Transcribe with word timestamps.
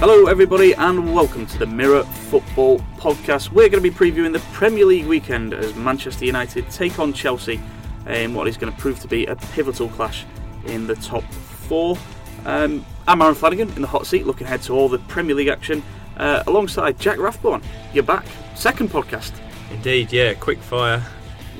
Hello, 0.00 0.26
everybody, 0.26 0.72
and 0.74 1.14
welcome 1.14 1.46
to 1.46 1.58
the 1.58 1.66
Mirror 1.66 2.04
Football 2.04 2.78
Podcast. 2.96 3.50
We're 3.52 3.68
going 3.68 3.82
to 3.82 3.90
be 3.90 3.90
previewing 3.90 4.32
the 4.32 4.38
Premier 4.52 4.86
League 4.86 5.04
weekend 5.06 5.52
as 5.52 5.74
Manchester 5.74 6.24
United 6.24 6.68
take 6.70 6.98
on 6.98 7.12
Chelsea 7.12 7.60
in 8.06 8.32
what 8.34 8.48
is 8.48 8.56
going 8.56 8.72
to 8.72 8.78
prove 8.78 8.98
to 9.00 9.08
be 9.08 9.26
a 9.26 9.36
pivotal 9.36 9.88
clash 9.90 10.24
in 10.66 10.86
the 10.86 10.96
top 10.96 11.22
four. 11.24 11.98
Um, 12.46 12.84
I'm 13.06 13.20
Aaron 13.20 13.34
Flanagan 13.34 13.68
in 13.74 13.82
the 13.82 13.88
hot 13.88 14.06
seat, 14.06 14.26
looking 14.26 14.46
ahead 14.46 14.62
to 14.62 14.72
all 14.72 14.88
the 14.88 14.98
Premier 15.00 15.34
League 15.36 15.48
action 15.48 15.82
uh, 16.16 16.42
alongside 16.46 16.98
Jack 16.98 17.18
Rathborn. 17.18 17.62
You're 17.92 18.02
back, 18.04 18.24
second 18.54 18.88
podcast. 18.88 19.32
Indeed, 19.70 20.12
yeah, 20.12 20.32
quick 20.34 20.58
fire 20.60 21.04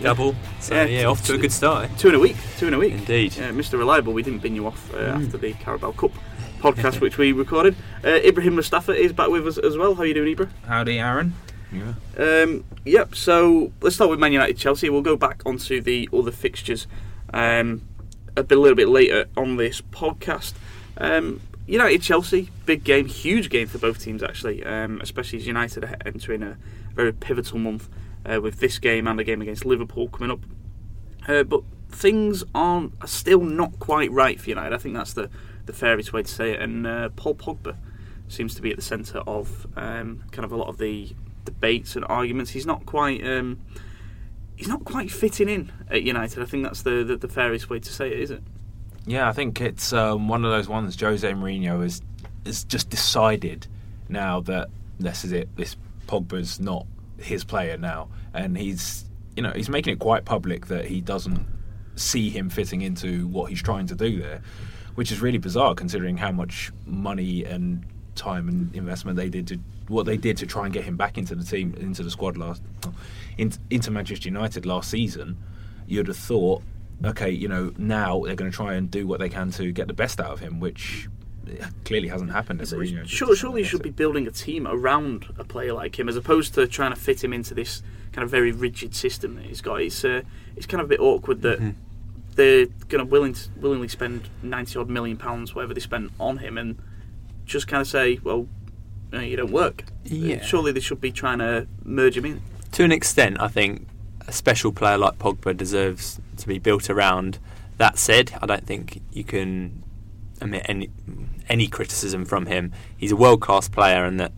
double. 0.00 0.34
So 0.60 0.74
Yeah, 0.74 0.84
yeah, 0.86 1.04
off 1.04 1.22
to 1.26 1.34
a 1.34 1.38
good 1.38 1.52
start. 1.52 1.84
eh? 1.84 1.88
Two 1.98 2.08
in 2.08 2.14
a 2.14 2.18
week, 2.18 2.36
two 2.56 2.68
in 2.68 2.72
a 2.74 2.78
week. 2.78 2.94
Indeed. 2.94 3.32
Uh, 3.34 3.50
Mr. 3.52 3.78
Reliable, 3.78 4.14
we 4.14 4.22
didn't 4.22 4.40
bin 4.40 4.54
you 4.56 4.66
off 4.66 4.92
uh, 4.94 4.98
Mm. 4.98 5.26
after 5.26 5.36
the 5.36 5.52
Carabao 5.54 5.92
Cup 5.92 6.12
podcast, 6.60 7.00
which 7.00 7.18
we 7.18 7.32
recorded. 7.32 7.74
Uh, 8.04 8.08
Ibrahim 8.08 8.56
Mustapha 8.56 8.92
is 8.92 9.12
back 9.12 9.28
with 9.28 9.46
us 9.46 9.58
as 9.58 9.76
well. 9.76 9.94
How 9.94 10.02
are 10.02 10.06
you 10.06 10.14
doing, 10.14 10.36
Ibra? 10.36 10.48
Howdy, 10.66 10.98
Aaron. 10.98 11.34
Yeah. 11.72 11.94
Um, 12.18 12.64
yep. 12.84 13.14
So 13.14 13.72
let's 13.80 13.96
start 13.96 14.10
with 14.10 14.18
Man 14.18 14.32
United 14.32 14.56
Chelsea. 14.56 14.90
We'll 14.90 15.02
go 15.02 15.16
back 15.16 15.42
onto 15.46 15.80
the 15.80 16.08
other 16.12 16.30
fixtures 16.30 16.86
um, 17.32 17.82
a 18.36 18.42
bit, 18.42 18.58
a 18.58 18.60
little 18.60 18.76
bit 18.76 18.88
later 18.88 19.26
on 19.36 19.56
this 19.56 19.80
podcast. 19.80 20.54
Um, 20.96 21.40
United 21.66 22.02
Chelsea, 22.02 22.50
big 22.66 22.82
game, 22.82 23.06
huge 23.06 23.48
game 23.48 23.68
for 23.68 23.78
both 23.78 24.00
teams 24.00 24.22
actually, 24.22 24.64
um, 24.64 25.00
especially 25.00 25.38
as 25.38 25.46
United 25.46 25.84
are 25.84 25.96
entering 26.04 26.42
a 26.42 26.58
very 26.94 27.12
pivotal 27.12 27.58
month 27.58 27.88
uh, 28.26 28.40
with 28.40 28.58
this 28.58 28.78
game 28.78 29.06
and 29.06 29.20
a 29.20 29.24
game 29.24 29.40
against 29.40 29.64
Liverpool 29.64 30.08
coming 30.08 30.32
up. 30.32 30.40
Uh, 31.28 31.44
but 31.44 31.62
things 31.88 32.42
aren't 32.54 32.92
are 33.00 33.06
still 33.06 33.42
not 33.42 33.78
quite 33.78 34.10
right 34.10 34.40
for 34.40 34.50
United. 34.50 34.74
I 34.74 34.78
think 34.78 34.96
that's 34.96 35.12
the, 35.12 35.30
the 35.70 35.78
fairest 35.78 36.12
way 36.12 36.22
to 36.22 36.30
say 36.30 36.52
it. 36.52 36.60
And 36.60 36.86
uh, 36.86 37.08
Paul 37.16 37.34
Pogba 37.34 37.76
seems 38.28 38.54
to 38.54 38.62
be 38.62 38.70
at 38.70 38.76
the 38.76 38.82
centre 38.82 39.18
of 39.18 39.66
um, 39.76 40.24
kind 40.30 40.44
of 40.44 40.52
a 40.52 40.56
lot 40.56 40.68
of 40.68 40.78
the 40.78 41.10
debates 41.44 41.96
and 41.96 42.04
arguments. 42.08 42.50
He's 42.50 42.66
not 42.66 42.86
quite 42.86 43.26
um, 43.26 43.60
he's 44.56 44.68
not 44.68 44.84
quite 44.84 45.10
fitting 45.10 45.48
in 45.48 45.72
at 45.88 46.02
United. 46.02 46.42
I 46.42 46.46
think 46.46 46.64
that's 46.64 46.82
the, 46.82 47.04
the, 47.04 47.16
the 47.16 47.28
fairest 47.28 47.70
way 47.70 47.78
to 47.80 47.92
say 47.92 48.08
it, 48.08 48.20
is 48.20 48.30
it? 48.30 48.42
Yeah, 49.06 49.28
I 49.28 49.32
think 49.32 49.60
it's 49.60 49.92
um, 49.92 50.28
one 50.28 50.44
of 50.44 50.50
those 50.50 50.68
ones. 50.68 51.00
Jose 51.00 51.30
Mourinho 51.32 51.82
has 51.82 52.02
has 52.46 52.64
just 52.64 52.90
decided 52.90 53.66
now 54.08 54.40
that 54.40 54.68
this 54.98 55.24
is 55.24 55.32
it. 55.32 55.54
This 55.56 55.76
Pogba's 56.06 56.60
not 56.60 56.86
his 57.18 57.44
player 57.44 57.76
now, 57.76 58.08
and 58.34 58.56
he's 58.56 59.04
you 59.36 59.42
know 59.42 59.52
he's 59.52 59.68
making 59.68 59.94
it 59.94 59.98
quite 59.98 60.24
public 60.24 60.66
that 60.66 60.84
he 60.84 61.00
doesn't 61.00 61.46
see 61.96 62.30
him 62.30 62.48
fitting 62.48 62.82
into 62.82 63.26
what 63.28 63.50
he's 63.50 63.62
trying 63.62 63.86
to 63.86 63.94
do 63.94 64.20
there, 64.20 64.42
which 64.94 65.10
is 65.12 65.20
really 65.20 65.38
bizarre 65.38 65.74
considering 65.74 66.16
how 66.16 66.32
much 66.32 66.70
money 66.86 67.44
and 67.44 67.84
time 68.14 68.48
and 68.48 68.74
investment 68.74 69.16
they 69.16 69.28
did 69.28 69.46
to 69.46 69.58
what 69.88 70.04
they 70.06 70.16
did 70.16 70.36
to 70.36 70.46
try 70.46 70.64
and 70.64 70.72
get 70.72 70.84
him 70.84 70.96
back 70.96 71.16
into 71.18 71.34
the 71.34 71.44
team 71.44 71.74
into 71.80 72.02
the 72.02 72.10
squad 72.10 72.36
last 72.36 72.62
in, 73.38 73.52
into 73.70 73.90
Manchester 73.90 74.28
United 74.28 74.66
last 74.66 74.90
season. 74.90 75.36
You'd 75.86 76.06
have 76.08 76.16
thought, 76.16 76.62
okay, 77.04 77.30
you 77.30 77.48
know, 77.48 77.72
now 77.76 78.22
they're 78.24 78.36
going 78.36 78.50
to 78.50 78.56
try 78.56 78.74
and 78.74 78.90
do 78.90 79.06
what 79.06 79.18
they 79.18 79.28
can 79.28 79.50
to 79.52 79.72
get 79.72 79.88
the 79.88 79.94
best 79.94 80.20
out 80.20 80.30
of 80.30 80.38
him, 80.38 80.60
which 80.60 81.08
eh, 81.48 81.64
clearly 81.84 82.06
hasn't 82.08 82.30
happened. 82.30 82.66
So 82.68 82.76
Mourinho 82.76 83.06
sure, 83.08 83.34
surely 83.34 83.62
you 83.62 83.66
should 83.66 83.82
be 83.82 83.90
building 83.90 84.26
a 84.28 84.30
team 84.30 84.68
around 84.68 85.26
a 85.38 85.44
player 85.44 85.72
like 85.72 85.98
him, 85.98 86.08
as 86.08 86.14
opposed 86.16 86.54
to 86.54 86.66
trying 86.68 86.92
to 86.94 87.00
fit 87.00 87.24
him 87.24 87.32
into 87.32 87.54
this 87.54 87.82
kind 88.12 88.22
of 88.24 88.30
very 88.30 88.52
rigid 88.52 88.94
system 88.94 89.34
that 89.36 89.46
he's 89.46 89.60
got. 89.60 89.80
It's 89.80 90.04
uh, 90.04 90.22
it's 90.56 90.66
kind 90.66 90.80
of 90.80 90.86
a 90.86 90.88
bit 90.90 91.00
awkward 91.00 91.42
that 91.42 91.58
Mhm. 91.60 91.74
They're 92.34 92.66
going 92.88 93.04
to 93.04 93.10
willing 93.10 93.34
to, 93.34 93.48
willingly 93.56 93.88
spend 93.88 94.28
ninety 94.42 94.78
odd 94.78 94.88
million 94.88 95.16
pounds, 95.16 95.54
whatever 95.54 95.74
they 95.74 95.80
spent 95.80 96.12
on 96.18 96.38
him, 96.38 96.58
and 96.58 96.78
just 97.44 97.66
kind 97.66 97.80
of 97.80 97.88
say, 97.88 98.18
well, 98.22 98.46
uh, 99.12 99.18
you 99.18 99.36
don't 99.36 99.52
work. 99.52 99.84
Yeah. 100.04 100.40
Surely 100.42 100.72
they 100.72 100.80
should 100.80 101.00
be 101.00 101.12
trying 101.12 101.38
to 101.38 101.66
merge 101.84 102.16
him 102.16 102.24
in. 102.24 102.42
To 102.72 102.84
an 102.84 102.92
extent, 102.92 103.40
I 103.40 103.48
think 103.48 103.88
a 104.26 104.32
special 104.32 104.72
player 104.72 104.96
like 104.96 105.18
Pogba 105.18 105.56
deserves 105.56 106.20
to 106.36 106.46
be 106.46 106.58
built 106.58 106.88
around. 106.88 107.38
That 107.78 107.98
said, 107.98 108.32
I 108.40 108.46
don't 108.46 108.66
think 108.66 109.02
you 109.12 109.24
can 109.24 109.82
omit 110.40 110.66
any 110.68 110.90
any 111.48 111.66
criticism 111.66 112.24
from 112.24 112.46
him. 112.46 112.72
He's 112.96 113.12
a 113.12 113.16
world 113.16 113.40
class 113.40 113.68
player, 113.68 114.04
and 114.04 114.20
that 114.20 114.32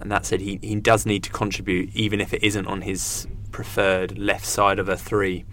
and 0.00 0.10
that 0.10 0.24
said, 0.24 0.40
he, 0.40 0.58
he 0.62 0.76
does 0.76 1.04
need 1.04 1.22
to 1.24 1.30
contribute, 1.30 1.94
even 1.94 2.20
if 2.20 2.32
it 2.32 2.42
isn't 2.42 2.66
on 2.66 2.80
his 2.80 3.26
preferred 3.52 4.16
left 4.16 4.46
side 4.46 4.78
of 4.78 4.88
a 4.88 4.96
three 4.96 5.44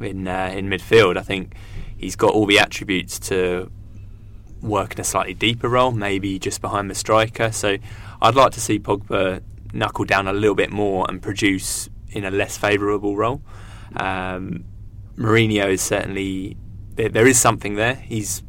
in 0.00 0.28
uh, 0.28 0.52
in 0.54 0.68
midfield. 0.68 1.16
I 1.16 1.22
think 1.22 1.54
he's 1.96 2.16
got 2.16 2.32
all 2.32 2.46
the 2.46 2.58
attributes 2.58 3.18
to 3.20 3.70
work 4.60 4.94
in 4.94 5.00
a 5.00 5.04
slightly 5.04 5.34
deeper 5.34 5.68
role, 5.68 5.92
maybe 5.92 6.38
just 6.38 6.60
behind 6.60 6.90
the 6.90 6.94
striker. 6.94 7.50
So 7.52 7.78
I'd 8.20 8.34
like 8.34 8.52
to 8.52 8.60
see 8.60 8.78
Pogba 8.78 9.42
knuckle 9.72 10.04
down 10.04 10.28
a 10.28 10.32
little 10.32 10.54
bit 10.54 10.70
more 10.70 11.06
and 11.08 11.20
produce 11.20 11.88
in 12.10 12.24
a 12.24 12.30
less 12.30 12.56
favourable 12.56 13.16
role. 13.16 13.42
Um, 13.96 14.64
Mourinho 15.16 15.66
is 15.66 15.82
certainly 15.82 16.56
there, 16.94 17.08
there 17.08 17.26
is 17.26 17.40
something 17.40 17.74
there. 17.74 17.94
He's 17.94 18.42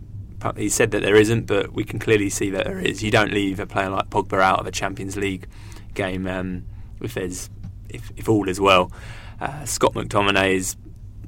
he 0.58 0.68
said 0.68 0.92
that 0.92 1.02
there 1.02 1.16
isn't, 1.16 1.46
but 1.46 1.72
we 1.72 1.86
can 1.86 2.00
clearly 2.00 2.30
see 2.30 2.50
that 2.50 2.66
there 2.66 2.80
is. 2.80 3.02
You 3.02 3.12
don't 3.12 3.32
leave 3.32 3.62
a 3.62 3.66
player 3.66 3.90
like 3.90 4.10
Pogba 4.10 4.42
out 4.42 4.60
of 4.60 4.68
a 4.68 4.72
Champions 4.72 5.16
League 5.16 5.48
game 5.94 6.28
um, 6.28 6.66
if 7.02 7.14
there's 7.14 7.50
if, 7.88 8.12
if 8.18 8.28
all 8.28 8.50
is 8.50 8.60
well. 8.60 8.92
Uh, 9.40 9.64
Scott 9.66 9.94
McTominay 9.94 10.56
is 10.56 10.76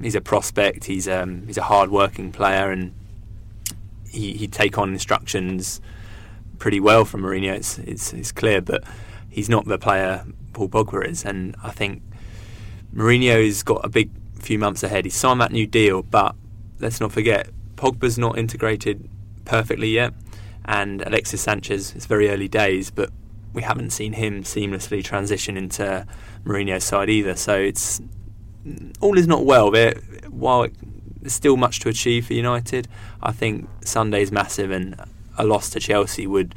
he's 0.01 0.15
a 0.15 0.21
prospect. 0.21 0.85
He's 0.85 1.07
um, 1.07 1.45
he's 1.47 1.57
a 1.57 1.63
hard 1.63 1.89
working 1.89 2.31
player 2.31 2.71
and 2.71 2.93
he, 4.09 4.33
he'd 4.33 4.53
take 4.53 4.77
on 4.77 4.93
instructions 4.93 5.81
pretty 6.57 6.79
well 6.79 7.05
from 7.05 7.21
Mourinho. 7.21 7.53
It's, 7.53 7.77
it's, 7.79 8.13
it's 8.13 8.31
clear, 8.31 8.61
but 8.61 8.83
he's 9.29 9.49
not 9.49 9.65
the 9.65 9.77
player 9.77 10.25
Paul 10.53 10.69
Pogba 10.69 11.07
is. 11.07 11.25
And 11.25 11.55
I 11.63 11.71
think 11.71 12.01
Mourinho's 12.93 13.63
got 13.63 13.83
a 13.83 13.89
big 13.89 14.09
few 14.39 14.57
months 14.57 14.83
ahead. 14.83 15.05
He's 15.05 15.15
signed 15.15 15.41
that 15.41 15.51
new 15.51 15.67
deal, 15.67 16.01
but 16.03 16.35
let's 16.79 16.99
not 16.99 17.11
forget 17.11 17.49
Pogba's 17.75 18.17
not 18.17 18.37
integrated 18.37 19.09
perfectly 19.43 19.89
yet, 19.89 20.13
and 20.63 21.01
Alexis 21.01 21.41
Sanchez. 21.41 21.93
It's 21.95 22.05
very 22.05 22.29
early 22.29 22.47
days, 22.47 22.89
but 22.89 23.09
we 23.53 23.61
haven't 23.63 23.91
seen 23.91 24.13
him 24.13 24.43
seamlessly 24.43 25.03
transition 25.03 25.57
into 25.57 26.05
Mourinho's 26.45 26.83
side 26.83 27.09
either. 27.09 27.35
So 27.35 27.55
it's 27.55 28.01
all 29.01 29.17
is 29.17 29.27
not 29.27 29.45
well. 29.45 29.71
There, 29.71 29.95
while 30.29 30.63
it, 30.63 30.73
there's 31.21 31.33
still 31.33 31.57
much 31.57 31.79
to 31.81 31.89
achieve 31.89 32.27
for 32.27 32.33
United, 32.33 32.87
I 33.21 33.31
think 33.31 33.67
Sunday's 33.83 34.31
massive, 34.31 34.71
and 34.71 34.95
a 35.37 35.45
loss 35.45 35.69
to 35.71 35.79
Chelsea 35.79 36.25
would 36.27 36.55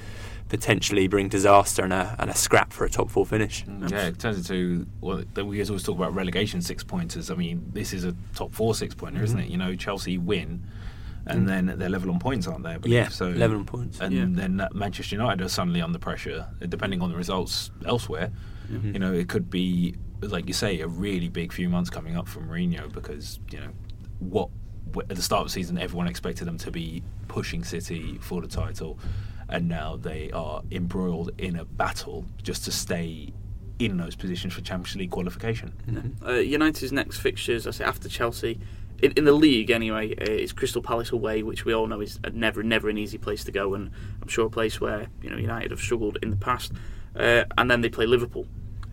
potentially 0.49 1.09
bring 1.09 1.29
disaster 1.29 1.83
and 1.85 1.93
a, 1.93 2.17
and 2.19 2.31
a 2.31 2.35
scrap 2.35 2.73
for 2.73 2.85
a 2.87 2.89
top 2.91 3.11
four 3.11 3.27
finish. 3.27 3.65
Yeah, 3.89 4.07
it 4.07 4.19
turns 4.19 4.39
into 4.39 4.87
well, 5.03 5.23
we 5.37 5.63
always 5.65 5.83
talk 5.83 5.97
about 5.97 6.15
relegation 6.15 6.63
six 6.63 6.83
pointers. 6.83 7.31
I 7.31 7.35
mean, 7.35 7.71
this 7.75 7.93
is 7.93 8.05
a 8.05 8.15
top 8.35 8.53
four 8.53 8.75
six 8.75 8.95
pointer, 8.95 9.23
isn't 9.23 9.39
Mhm. 9.39 9.45
it? 9.45 9.51
You 9.51 9.59
know, 9.59 9.75
Chelsea 9.77 10.17
win, 10.17 10.63
and 11.27 11.43
Mm. 11.43 11.47
then 11.47 11.75
they're 11.79 11.91
level 11.91 12.11
on 12.11 12.19
points, 12.19 12.47
aren't 12.47 12.65
they? 12.65 12.79
Yeah, 12.89 13.09
so 13.09 13.27
11 13.29 13.67
points. 13.67 14.01
and 14.01 14.15
Yeah. 14.15 14.25
then 14.31 14.67
Manchester 14.73 15.17
United 15.17 15.45
are 15.45 15.49
suddenly 15.51 15.83
under 15.83 15.99
pressure, 15.99 16.47
depending 16.67 17.03
on 17.03 17.11
the 17.11 17.17
results 17.17 17.71
elsewhere. 17.85 18.31
Mhm. 18.73 18.95
You 18.95 18.99
know, 19.01 19.13
it 19.13 19.29
could 19.29 19.51
be 19.51 19.97
like 20.21 20.47
you 20.49 20.55
say, 20.55 20.81
a 20.81 20.89
really 20.89 21.29
big 21.29 21.53
few 21.53 21.69
months 21.69 21.91
coming 21.91 22.17
up 22.17 22.29
for 22.29 22.41
Mourinho 22.41 22.93
because 22.93 23.39
you 23.51 23.61
know 23.61 23.71
what 24.19 24.49
at 25.11 25.17
the 25.17 25.23
start 25.23 25.43
of 25.43 25.47
the 25.49 25.53
season 25.53 25.79
everyone 25.79 26.09
expected 26.09 26.47
them 26.47 26.59
to 26.59 26.71
be 26.71 27.03
pushing 27.29 27.63
City 27.63 28.19
for 28.21 28.41
the 28.41 28.49
title, 28.49 28.99
and 29.49 29.69
now 29.69 29.97
they 29.97 30.31
are 30.33 30.63
embroiled 30.71 31.31
in 31.39 31.57
a 31.57 31.65
battle 31.65 32.25
just 32.43 32.65
to 32.65 32.71
stay 32.73 33.33
in 33.79 33.97
those 33.97 34.17
positions 34.17 34.55
for 34.55 34.61
Champions 34.61 34.97
League 34.97 35.11
qualification. 35.11 35.73
Mhm. 35.89 36.27
Uh, 36.27 36.33
United's 36.41 36.91
next 36.91 37.19
fixtures, 37.19 37.67
I 37.67 37.71
say 37.71 37.85
after 37.85 38.09
Chelsea, 38.09 38.59
in, 39.01 39.13
in 39.13 39.25
the 39.25 39.33
league 39.33 39.71
anyway, 39.71 40.17
uh, 40.17 40.25
is 40.33 40.53
Crystal 40.53 40.83
Palace 40.83 41.13
away, 41.13 41.45
which 41.45 41.65
we 41.65 41.73
all 41.73 41.87
know 41.87 42.01
is 42.01 42.19
never, 42.33 42.65
never 42.65 42.89
an 42.89 42.99
easy 42.99 43.19
place 43.19 43.45
to 43.45 43.53
go, 43.53 43.75
and 43.75 43.91
I'm 44.21 44.27
sure 44.29 44.47
a 44.47 44.51
place 44.51 44.81
where 44.81 45.07
you 45.23 45.31
know 45.31 45.37
United 45.37 45.71
have 45.71 45.81
struggled 45.81 46.19
in 46.23 46.31
the 46.31 46.37
past. 46.37 46.73
Uh, 47.15 47.45
and 47.57 47.71
then 47.71 47.81
they 47.81 47.89
play 47.89 48.07
Liverpool, 48.07 48.47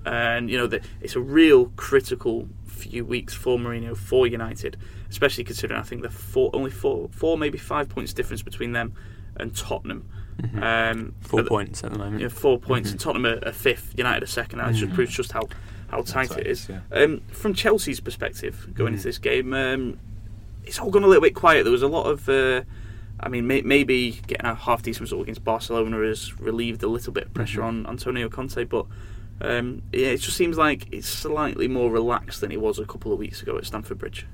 and 0.06 0.50
you 0.50 0.57
know 0.57 0.68
the, 0.68 0.81
it's 1.02 1.16
a 1.16 1.19
real 1.22 1.68
critical 1.75 2.48
few 2.66 3.04
weeks 3.06 3.34
for 3.34 3.57
Mourinho 3.57 3.96
for 3.98 4.28
United, 4.28 4.78
especially 5.10 5.44
considering 5.44 5.80
I 5.80 5.84
think 5.84 6.02
the 6.02 6.10
four, 6.10 6.50
only 6.54 6.72
four, 6.72 7.10
four 7.12 7.38
maybe 7.38 7.57
five 7.57 7.90
points 7.90 8.13
difference 8.13 8.42
between 8.42 8.74
them 8.74 8.94
and 9.38 9.56
Tottenham. 9.56 10.07
Mhm. 10.42 10.62
Um, 10.92 11.13
Four 11.22 11.40
at 11.40 11.44
the- 11.46 11.50
points 11.50 11.84
at 11.84 11.94
the 11.94 11.98
moment. 11.98 12.22
yeah, 12.22 12.28
four 12.28 12.60
points. 12.60 12.92
Mhm. 12.92 13.00
Tottenham 13.00 13.25
are, 13.25 13.48
are 13.48 13.54
fifth, 13.54 13.94
United 13.98 14.22
are 14.24 14.28
second. 14.28 14.60
That 14.60 14.74
just 14.75 14.92
Mhm. 14.92 14.96
proves 14.96 15.16
just 15.16 15.31
how, 15.31 15.48
how 15.88 16.02
tight 16.02 16.30
tight 16.30 16.40
it 16.40 16.48
is. 16.48 16.68
yeah. 16.69 16.81
Um, 16.92 17.22
from 17.31 17.54
Chelsea's 17.54 18.01
perspective, 18.01 18.68
going 18.74 18.94
into 18.94 19.06
this 19.06 19.18
game, 19.18 19.54
um, 19.54 19.98
it's 20.66 20.78
all 20.80 20.92
gone 20.92 21.04
a 21.04 21.08
little 21.08 21.22
bit 21.22 21.36
quiet. 21.36 21.63
There 21.63 21.72
was 21.72 21.84
a 21.84 21.88
lot 21.88 22.04
of, 22.06 22.28
uh, 22.28 22.63
I 23.22 23.30
mean, 23.30 23.48
may, 23.48 23.62
maybe 23.62 24.19
getting 24.28 24.46
a 24.46 24.56
half 24.56 24.84
decent 24.84 25.01
result 25.01 25.22
against 25.22 25.46
Barcelona 25.46 26.00
has 26.06 26.38
relieved 26.40 26.84
a 26.84 26.88
little 26.88 27.13
bit 27.13 27.28
of 27.28 27.34
pressure 27.34 27.62
Mhm. 27.62 27.66
on 27.68 27.88
Antonio 27.88 28.28
Conte, 28.28 28.66
but 28.66 28.86
um, 29.42 29.82
yeah, 29.92 30.08
it 30.08 30.18
just 30.18 30.38
seems 30.38 30.58
like 30.58 30.88
it's 30.92 31.08
slightly 31.08 31.68
more 31.68 31.92
relaxed 31.92 32.42
than 32.42 32.52
it 32.52 32.62
was 32.62 32.80
a 32.80 32.86
couple 32.86 33.12
of 33.12 33.20
weeks 33.20 33.42
ago 33.42 33.58
at 33.58 33.66
Stamford 33.66 33.98
Bridge. 33.98 34.26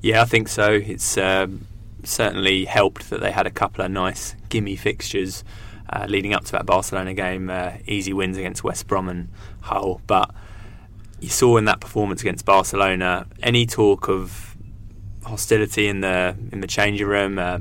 Yeah, 0.00 0.22
I 0.22 0.24
think 0.24 0.48
so. 0.48 0.72
It's 0.72 1.18
um, 1.18 1.66
certainly 2.04 2.64
helped 2.64 3.10
that 3.10 3.20
they 3.20 3.32
had 3.32 3.46
a 3.46 3.50
couple 3.50 3.84
of 3.84 3.90
nice 3.90 4.36
gimme 4.48 4.76
fixtures 4.76 5.42
uh, 5.90 6.06
leading 6.08 6.34
up 6.34 6.44
to 6.44 6.52
that 6.52 6.66
Barcelona 6.66 7.14
game. 7.14 7.50
Uh, 7.50 7.72
easy 7.86 8.12
wins 8.12 8.36
against 8.36 8.62
West 8.62 8.86
Brom 8.86 9.08
and 9.08 9.28
Hull, 9.62 10.00
but 10.06 10.30
you 11.20 11.28
saw 11.28 11.56
in 11.56 11.64
that 11.64 11.80
performance 11.80 12.20
against 12.20 12.44
Barcelona 12.44 13.26
any 13.42 13.66
talk 13.66 14.08
of 14.08 14.56
hostility 15.24 15.88
in 15.88 16.00
the 16.00 16.36
in 16.52 16.60
the 16.60 16.66
changing 16.66 17.06
room, 17.06 17.38
uh, 17.38 17.58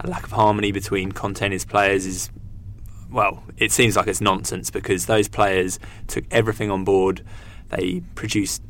a 0.00 0.08
lack 0.08 0.24
of 0.24 0.32
harmony 0.32 0.72
between 0.72 1.12
Conte 1.12 1.42
and 1.42 1.52
his 1.52 1.64
players 1.64 2.04
is 2.04 2.30
well, 3.10 3.42
it 3.56 3.72
seems 3.72 3.96
like 3.96 4.06
it's 4.06 4.20
nonsense 4.20 4.70
because 4.70 5.06
those 5.06 5.28
players 5.28 5.78
took 6.06 6.24
everything 6.30 6.70
on 6.70 6.84
board. 6.84 7.22
They 7.70 8.02
produced 8.14 8.62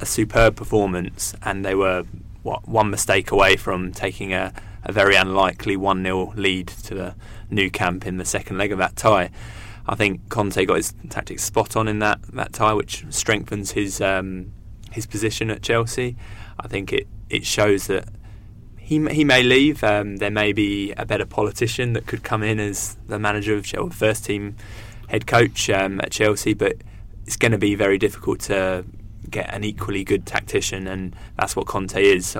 a 0.00 0.06
superb 0.06 0.56
performance, 0.56 1.34
and 1.42 1.64
they 1.64 1.74
were 1.74 2.04
what 2.42 2.68
one 2.68 2.90
mistake 2.90 3.30
away 3.30 3.56
from 3.56 3.92
taking 3.92 4.32
a, 4.32 4.52
a 4.84 4.92
very 4.92 5.16
unlikely 5.16 5.76
one 5.76 6.02
0 6.02 6.32
lead 6.36 6.68
to 6.68 6.94
the 6.94 7.14
Nou 7.50 7.70
Camp 7.70 8.06
in 8.06 8.18
the 8.18 8.24
second 8.24 8.58
leg 8.58 8.72
of 8.72 8.78
that 8.78 8.96
tie. 8.96 9.30
I 9.88 9.94
think 9.94 10.28
Conte 10.28 10.64
got 10.64 10.76
his 10.76 10.94
tactics 11.10 11.44
spot 11.44 11.76
on 11.76 11.88
in 11.88 12.00
that, 12.00 12.20
that 12.32 12.52
tie, 12.52 12.72
which 12.72 13.04
strengthens 13.10 13.72
his 13.72 14.00
um, 14.00 14.52
his 14.90 15.06
position 15.06 15.50
at 15.50 15.62
Chelsea. 15.62 16.16
I 16.58 16.68
think 16.68 16.92
it, 16.92 17.06
it 17.28 17.44
shows 17.44 17.86
that 17.86 18.08
he 18.86 19.04
he 19.08 19.24
may 19.24 19.42
leave. 19.42 19.82
Um, 19.82 20.18
there 20.18 20.30
may 20.30 20.52
be 20.52 20.92
a 20.92 21.04
better 21.04 21.26
politician 21.26 21.92
that 21.94 22.06
could 22.06 22.22
come 22.22 22.44
in 22.44 22.60
as 22.60 22.96
the 23.08 23.18
manager 23.18 23.56
of 23.56 23.64
Chelsea, 23.64 23.92
first 23.92 24.24
team 24.24 24.54
head 25.08 25.26
coach 25.26 25.68
um, 25.70 26.00
at 26.00 26.12
Chelsea, 26.12 26.54
but 26.54 26.76
it's 27.26 27.36
going 27.36 27.50
to 27.50 27.58
be 27.58 27.74
very 27.74 27.98
difficult 27.98 28.38
to 28.42 28.84
get 29.28 29.52
an 29.52 29.64
equally 29.64 30.04
good 30.04 30.24
tactician, 30.24 30.86
and 30.86 31.16
that's 31.36 31.56
what 31.56 31.66
Conte 31.66 32.00
is. 32.00 32.38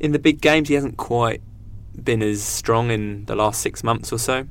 In 0.00 0.10
the 0.10 0.18
big 0.18 0.40
games, 0.40 0.68
he 0.68 0.74
hasn't 0.74 0.96
quite 0.96 1.42
been 1.94 2.24
as 2.24 2.42
strong 2.42 2.90
in 2.90 3.24
the 3.26 3.36
last 3.36 3.60
six 3.60 3.84
months 3.84 4.12
or 4.12 4.18
so 4.18 4.48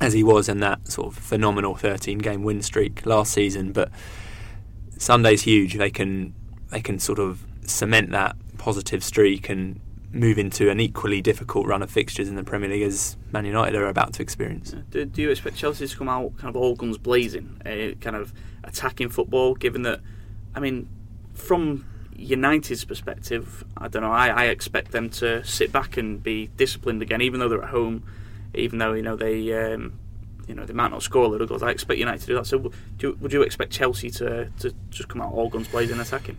as 0.00 0.12
he 0.12 0.24
was 0.24 0.48
in 0.48 0.58
that 0.58 0.88
sort 0.88 1.06
of 1.06 1.16
phenomenal 1.16 1.76
13 1.76 2.18
game 2.18 2.42
win 2.42 2.62
streak 2.62 3.06
last 3.06 3.32
season. 3.32 3.70
But 3.70 3.90
Sunday's 4.98 5.42
huge. 5.42 5.74
They 5.74 5.90
can 5.90 6.34
they 6.70 6.80
can 6.80 6.98
sort 6.98 7.20
of 7.20 7.44
cement 7.64 8.10
that 8.10 8.34
positive 8.58 9.04
streak 9.04 9.48
and 9.48 9.80
move 10.12 10.38
into 10.38 10.70
an 10.70 10.80
equally 10.80 11.20
difficult 11.20 11.66
run 11.66 11.82
of 11.82 11.90
fixtures 11.90 12.28
in 12.28 12.36
the 12.36 12.44
Premier 12.44 12.68
League 12.68 12.82
as 12.82 13.16
Man 13.32 13.44
United 13.44 13.74
are 13.74 13.86
about 13.86 14.14
to 14.14 14.22
experience. 14.22 14.74
Do, 14.90 15.04
do 15.04 15.22
you 15.22 15.30
expect 15.30 15.56
Chelsea 15.56 15.86
to 15.86 15.96
come 15.96 16.08
out 16.08 16.36
kind 16.38 16.48
of 16.48 16.56
all 16.56 16.74
guns 16.74 16.98
blazing, 16.98 17.60
uh, 17.66 17.94
kind 18.00 18.16
of 18.16 18.32
attacking 18.64 19.10
football? 19.10 19.54
Given 19.54 19.82
that, 19.82 20.00
I 20.54 20.60
mean, 20.60 20.88
from 21.34 21.86
United's 22.14 22.84
perspective, 22.84 23.64
I 23.76 23.88
don't 23.88 24.02
know. 24.02 24.12
I, 24.12 24.28
I 24.28 24.44
expect 24.44 24.92
them 24.92 25.10
to 25.10 25.44
sit 25.44 25.72
back 25.72 25.96
and 25.96 26.22
be 26.22 26.48
disciplined 26.56 27.02
again, 27.02 27.20
even 27.20 27.40
though 27.40 27.48
they're 27.48 27.62
at 27.62 27.70
home 27.70 28.04
even 28.56 28.78
though 28.78 28.94
you 28.94 29.02
know 29.02 29.16
they 29.16 29.52
um, 29.52 29.98
you 30.48 30.54
know 30.54 30.64
they 30.64 30.72
might 30.72 30.90
not 30.90 31.02
score 31.02 31.24
a 31.24 31.28
lot 31.28 31.40
of 31.40 31.48
goals. 31.48 31.62
I 31.62 31.70
expect 31.70 31.98
United 31.98 32.20
to 32.22 32.26
do 32.26 32.34
that. 32.34 32.46
So, 32.46 32.58
do 32.58 32.72
you, 33.00 33.18
would 33.20 33.32
you 33.32 33.42
expect 33.42 33.72
Chelsea 33.72 34.10
to 34.12 34.50
to 34.60 34.74
just 34.90 35.08
come 35.08 35.20
out 35.20 35.32
all 35.32 35.48
guns 35.48 35.68
blazing 35.68 36.00
attacking? 36.00 36.36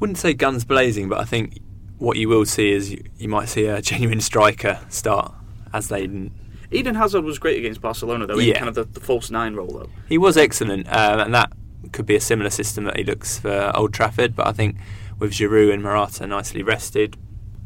Wouldn't 0.00 0.18
say 0.18 0.32
guns 0.32 0.64
blazing, 0.64 1.08
but 1.08 1.18
I 1.18 1.24
think 1.24 1.58
what 2.00 2.16
you 2.16 2.28
will 2.28 2.46
see 2.46 2.72
is 2.72 2.90
you, 2.90 3.04
you 3.18 3.28
might 3.28 3.48
see 3.48 3.66
a 3.66 3.80
genuine 3.80 4.20
striker 4.20 4.80
start 4.88 5.32
as 5.72 5.88
they. 5.88 6.30
Eden 6.72 6.94
Hazard 6.94 7.24
was 7.24 7.38
great 7.38 7.58
against 7.58 7.80
Barcelona, 7.80 8.26
though. 8.26 8.38
Yeah. 8.38 8.54
In 8.54 8.58
kind 8.58 8.68
of 8.68 8.74
the, 8.74 8.84
the, 8.84 9.00
false 9.00 9.30
nine 9.30 9.54
role, 9.54 9.68
though. 9.68 9.90
He 10.08 10.18
was 10.18 10.36
excellent, 10.36 10.86
um, 10.88 11.20
and 11.20 11.34
that 11.34 11.52
could 11.92 12.06
be 12.06 12.16
a 12.16 12.20
similar 12.20 12.50
system 12.50 12.84
that 12.84 12.96
he 12.96 13.04
looks 13.04 13.38
for 13.38 13.72
Old 13.74 13.92
Trafford. 13.92 14.34
But 14.34 14.46
I 14.46 14.52
think 14.52 14.76
with 15.18 15.32
Giroud 15.32 15.72
and 15.72 15.82
Morata 15.82 16.26
nicely 16.26 16.62
rested, 16.62 17.16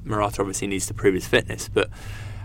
Morata 0.04 0.40
obviously 0.40 0.66
needs 0.66 0.87
to 0.87 0.94
prove 0.94 1.14
his 1.14 1.28
fitness, 1.28 1.69
but 1.69 1.90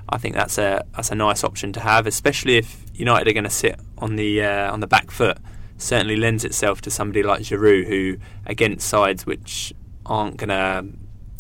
I 0.08 0.18
think 0.18 0.36
that's 0.36 0.58
a 0.58 0.86
that's 0.96 1.12
a 1.12 1.16
nice 1.16 1.44
option 1.44 1.74
to 1.74 1.80
have, 1.80 2.06
especially 2.06 2.58
if 2.58 2.86
United 2.94 3.28
are 3.28 3.34
going 3.34 3.44
to 3.46 3.50
sit 3.50 3.80
on 3.98 4.16
the 4.16 4.44
uh, 4.44 4.72
on 4.72 4.80
the 4.80 4.88
back 4.88 5.12
foot. 5.12 5.38
Certainly 5.78 6.18
lends 6.18 6.44
itself 6.44 6.82
to 6.82 6.92
somebody 6.92 7.24
like 7.24 7.42
Giroud, 7.42 7.88
who 7.88 8.18
against 8.46 8.88
sides 8.88 9.26
which 9.26 9.74
aren't 10.06 10.36
going 10.38 10.50
to 10.50 10.84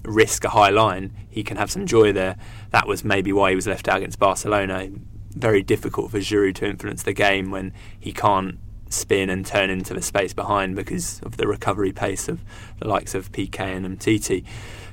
risk 0.04 0.44
a 0.44 0.50
high 0.50 0.70
line, 0.70 1.14
he 1.30 1.44
can 1.44 1.58
have 1.58 1.72
some 1.72 1.86
joy 1.86 2.12
there. 2.12 2.38
That 2.72 2.88
was 2.88 3.04
maybe 3.04 3.34
why 3.34 3.50
he 3.50 3.56
was 3.56 3.68
left 3.68 3.88
out 3.88 3.98
against 3.98 4.20
Barcelona. 4.20 4.90
Very 5.32 5.62
difficult 5.62 6.12
for 6.12 6.20
Giroud 6.20 6.56
to 6.56 6.66
influence 6.66 7.04
the 7.04 7.14
game 7.14 7.52
when 7.52 7.74
he 8.00 8.12
can't 8.12 8.60
spin 8.90 9.30
and 9.30 9.46
turn 9.46 9.70
into 9.70 9.94
the 9.94 10.02
space 10.02 10.34
behind 10.34 10.76
because 10.76 11.20
of 11.22 11.38
the 11.38 11.48
recovery 11.48 11.92
pace 11.92 12.28
of 12.28 12.44
the 12.80 12.88
likes 12.88 13.14
of 13.14 13.32
Piqué 13.32 13.76
and 13.76 13.86
Umtiti. 13.86 14.44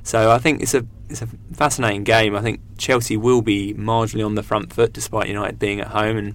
So 0.02 0.30
I 0.30 0.38
think 0.38 0.62
it's 0.62 0.74
a 0.74 0.86
it's 1.08 1.22
a 1.22 1.28
fascinating 1.52 2.04
game. 2.04 2.36
I 2.36 2.42
think 2.42 2.60
Chelsea 2.78 3.16
will 3.16 3.42
be 3.42 3.74
marginally 3.74 4.24
on 4.24 4.34
the 4.34 4.42
front 4.42 4.72
foot 4.72 4.92
despite 4.92 5.28
United 5.28 5.58
being 5.58 5.80
at 5.80 5.88
home, 5.88 6.16
and 6.16 6.34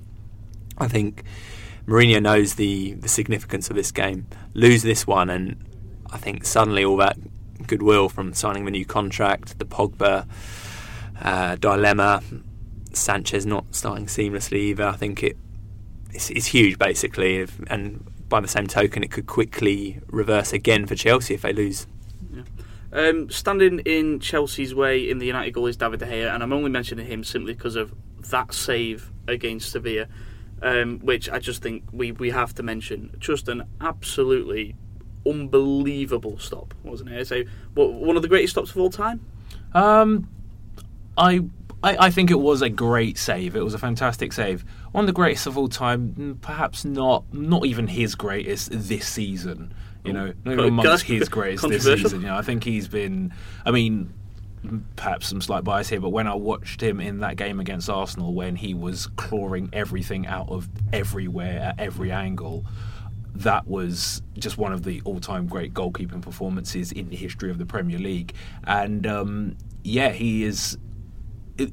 I 0.77 0.87
think 0.87 1.23
Mourinho 1.87 2.21
knows 2.21 2.55
the 2.55 2.93
the 2.93 3.07
significance 3.07 3.69
of 3.69 3.75
this 3.75 3.91
game. 3.91 4.27
Lose 4.53 4.81
this 4.81 5.05
one, 5.07 5.29
and 5.29 5.63
I 6.11 6.17
think 6.17 6.45
suddenly 6.45 6.83
all 6.83 6.97
that 6.97 7.17
goodwill 7.71 8.09
from 8.09 8.33
signing 8.33 8.65
the 8.65 8.71
new 8.71 8.85
contract, 8.85 9.57
the 9.57 9.65
Pogba 9.65 10.27
uh, 11.21 11.55
dilemma, 11.55 12.21
Sanchez 12.93 13.45
not 13.45 13.65
starting 13.71 14.07
seamlessly 14.07 14.57
either. 14.57 14.85
I 14.85 14.97
think 14.97 15.23
it 15.23 15.37
it's, 16.13 16.29
it's 16.29 16.47
huge 16.47 16.77
basically, 16.77 17.37
if, 17.37 17.57
and 17.67 18.05
by 18.27 18.41
the 18.41 18.47
same 18.47 18.67
token, 18.67 19.03
it 19.03 19.11
could 19.11 19.27
quickly 19.27 20.01
reverse 20.07 20.51
again 20.51 20.85
for 20.85 20.95
Chelsea 20.95 21.35
if 21.35 21.43
they 21.43 21.53
lose 21.53 21.87
um, 22.93 23.29
standing 23.29 23.79
in 23.79 24.19
Chelsea's 24.19 24.75
way 24.75 25.09
in 25.09 25.19
the 25.19 25.25
United 25.25 25.51
goal 25.51 25.67
is 25.67 25.77
David 25.77 26.01
De 26.01 26.05
Gea, 26.05 26.33
and 26.33 26.43
I'm 26.43 26.51
only 26.51 26.69
mentioning 26.69 27.05
him 27.05 27.23
simply 27.23 27.53
because 27.53 27.75
of 27.75 27.93
that 28.29 28.53
save 28.53 29.11
against 29.27 29.71
Sevilla, 29.71 30.07
um, 30.61 30.99
which 30.99 31.29
I 31.29 31.39
just 31.39 31.61
think 31.61 31.83
we, 31.93 32.11
we 32.11 32.31
have 32.31 32.53
to 32.55 32.63
mention. 32.63 33.15
Just 33.17 33.47
an 33.47 33.63
absolutely 33.79 34.75
unbelievable 35.27 36.39
stop, 36.39 36.73
wasn't 36.83 37.11
it? 37.11 37.27
So, 37.27 37.43
what, 37.73 37.93
one 37.93 38.15
of 38.15 38.21
the 38.21 38.27
greatest 38.27 38.53
stops 38.53 38.71
of 38.71 38.77
all 38.77 38.89
time. 38.89 39.25
Um, 39.73 40.29
I, 41.17 41.41
I 41.83 42.07
I 42.07 42.11
think 42.11 42.31
it 42.31 42.39
was 42.39 42.61
a 42.61 42.69
great 42.69 43.17
save. 43.17 43.55
It 43.55 43.63
was 43.63 43.73
a 43.73 43.79
fantastic 43.79 44.33
save. 44.33 44.65
One 44.91 45.03
of 45.03 45.07
the 45.07 45.13
greatest 45.13 45.47
of 45.47 45.57
all 45.57 45.67
time. 45.67 46.37
Perhaps 46.41 46.85
not 46.85 47.23
not 47.33 47.65
even 47.65 47.87
his 47.87 48.15
greatest 48.15 48.69
this 48.71 49.07
season. 49.07 49.73
You 50.03 50.13
know, 50.13 50.33
not 50.43 50.53
even 50.53 50.65
amongst 50.65 51.03
his 51.03 51.29
greatest 51.29 51.67
this 51.69 51.83
season. 51.83 52.21
You 52.21 52.27
know, 52.27 52.35
I 52.35 52.41
think 52.41 52.63
he's 52.63 52.87
been. 52.87 53.33
I 53.65 53.71
mean, 53.71 54.11
perhaps 54.95 55.27
some 55.27 55.41
slight 55.41 55.63
bias 55.63 55.89
here, 55.89 55.99
but 55.99 56.09
when 56.09 56.27
I 56.27 56.35
watched 56.35 56.81
him 56.81 56.99
in 56.99 57.19
that 57.19 57.35
game 57.35 57.59
against 57.59 57.89
Arsenal, 57.89 58.33
when 58.33 58.55
he 58.55 58.73
was 58.73 59.07
clawing 59.15 59.69
everything 59.73 60.27
out 60.27 60.49
of 60.49 60.69
everywhere 60.93 61.59
at 61.59 61.79
every 61.79 62.11
angle, 62.11 62.65
that 63.35 63.67
was 63.67 64.21
just 64.37 64.57
one 64.57 64.73
of 64.73 64.83
the 64.83 65.01
all-time 65.05 65.47
great 65.47 65.73
goalkeeping 65.73 66.21
performances 66.21 66.91
in 66.91 67.09
the 67.09 67.15
history 67.15 67.49
of 67.49 67.57
the 67.57 67.65
Premier 67.65 67.97
League. 67.97 68.33
And 68.65 69.07
um, 69.07 69.57
yeah, 69.83 70.09
he 70.09 70.43
is 70.43 70.77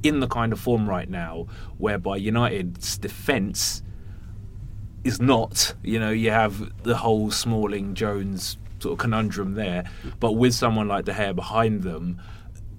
in 0.03 0.21
the 0.21 0.29
kind 0.29 0.53
of 0.53 0.61
form 0.61 0.89
right 0.89 1.09
now 1.09 1.47
whereby 1.79 2.17
United's 2.17 2.99
defence 2.99 3.83
is 5.05 5.21
not. 5.21 5.75
You 5.83 5.99
know, 5.99 6.11
you 6.11 6.31
have 6.31 6.83
the 6.85 6.97
whole 6.97 7.31
Smalling 7.31 7.95
Jones 7.95 8.57
sort 8.81 8.93
of 8.93 8.99
conundrum 8.99 9.55
there, 9.55 9.91
but 10.21 10.33
with 10.33 10.55
someone 10.55 10.89
like 10.89 11.05
De 11.05 11.13
Gea 11.13 11.35
behind 11.35 11.83
them, 11.83 12.21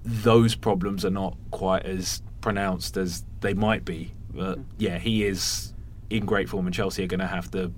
those 0.03 0.55
problems 0.55 1.03
are 1.03 1.09
not 1.09 1.37
quite 1.51 1.85
as 1.85 2.21
pronounced 2.41 2.95
as 2.97 3.25
they 3.41 3.53
might 3.53 3.83
be. 3.83 4.13
But 4.33 4.59
yeah, 4.77 4.97
he 4.97 5.25
is 5.25 5.73
in 6.09 6.25
great 6.25 6.47
form, 6.47 6.65
and 6.65 6.73
Chelsea 6.73 7.03
are 7.03 7.07
going 7.07 7.19
to 7.19 7.27
have 7.27 7.51
to 7.51 7.71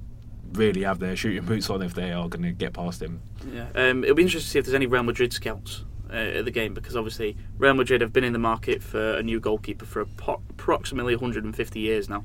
really 0.53 0.84
have 0.84 1.00
their 1.00 1.15
shooting 1.15 1.46
boots 1.46 1.70
on 1.70 1.81
if 1.81 1.93
they 1.93 2.12
are 2.12 2.27
going 2.27 2.43
to 2.43 2.51
get 2.51 2.74
past 2.74 3.01
him. 3.01 3.22
Yeah, 3.51 3.67
um, 3.75 4.03
it'll 4.03 4.15
be 4.15 4.24
interesting 4.24 4.48
to 4.48 4.51
see 4.51 4.60
if 4.60 4.65
there's 4.65 4.75
any 4.75 4.88
Real 4.88 5.03
Madrid 5.03 5.34
scouts 5.34 5.84
uh, 6.12 6.15
at 6.15 6.46
the 6.46 6.51
game 6.51 6.74
because 6.74 6.96
obviously 6.96 7.38
Real 7.58 7.74
Madrid 7.74 8.01
have 8.01 8.13
been 8.13 8.24
in 8.24 8.34
the 8.34 8.39
market 8.39 8.84
for 8.84 9.15
a 9.17 9.24
new 9.24 9.39
goalkeeper 9.39 9.86
for 9.86 10.01
approximately 10.01 11.15
150 11.15 11.79
years 11.79 12.10
now. 12.10 12.24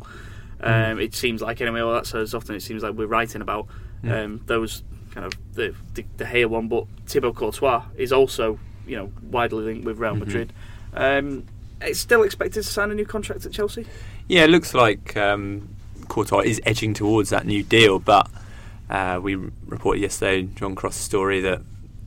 Mm. 0.60 0.92
Um, 0.92 1.00
it 1.00 1.14
seems 1.14 1.42
like 1.42 1.60
anyway. 1.60 1.82
Well, 1.82 1.94
that's 1.94 2.14
as 2.14 2.34
often 2.34 2.54
it 2.54 2.62
seems 2.62 2.82
like 2.82 2.94
we're 2.94 3.06
writing 3.06 3.42
about 3.42 3.68
um, 4.04 4.42
those 4.46 4.82
kind 5.12 5.26
of 5.26 5.32
the, 5.54 5.74
the 5.94 6.02
De 6.16 6.24
Gea 6.24 6.46
one, 6.46 6.68
but 6.68 6.86
Thibaut 7.06 7.34
Courtois 7.34 7.84
is 7.96 8.12
also 8.12 8.58
you 8.86 8.96
know 8.96 9.12
widely 9.22 9.64
linked 9.64 9.84
with 9.84 9.98
Real 9.98 10.12
mm-hmm. 10.12 10.20
Madrid. 10.20 10.52
Um, 10.94 11.44
it's 11.80 12.00
still 12.00 12.22
expected 12.22 12.62
to 12.62 12.68
sign 12.68 12.90
a 12.90 12.94
new 12.94 13.04
contract 13.04 13.44
at 13.44 13.52
Chelsea. 13.52 13.86
Yeah, 14.28 14.44
it 14.44 14.50
looks 14.50 14.72
like 14.72 15.16
um, 15.16 15.75
Courtois 16.16 16.44
is 16.46 16.62
edging 16.64 16.94
towards 16.94 17.28
that 17.28 17.44
new 17.44 17.62
deal, 17.62 17.98
but 17.98 18.26
uh, 18.88 19.20
we 19.22 19.34
reported 19.66 20.00
yesterday 20.00 20.48
John 20.54 20.74
Cross' 20.74 20.96
story 20.96 21.42
that 21.42 21.60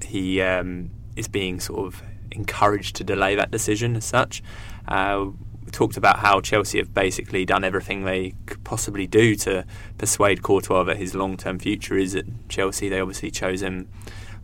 he 0.03 0.41
um, 0.41 0.89
is 1.15 1.27
being 1.27 1.59
sort 1.59 1.85
of 1.85 2.01
encouraged 2.31 2.95
to 2.95 3.03
delay 3.03 3.35
that 3.35 3.51
decision 3.51 3.95
as 3.95 4.05
such. 4.05 4.41
Uh, 4.87 5.27
talked 5.71 5.95
about 5.95 6.17
how 6.17 6.41
Chelsea 6.41 6.79
have 6.79 6.91
basically 6.91 7.45
done 7.45 7.63
everything 7.63 8.03
they 8.03 8.33
could 8.47 8.63
possibly 8.63 9.05
do 9.05 9.35
to 9.35 9.63
persuade 9.99 10.41
Courtois 10.41 10.85
that 10.85 10.97
his 10.97 11.13
long-term 11.13 11.59
future 11.59 11.95
is 11.95 12.15
at 12.15 12.25
Chelsea. 12.49 12.89
They 12.89 12.99
obviously 12.99 13.29
chose 13.29 13.61
him 13.61 13.89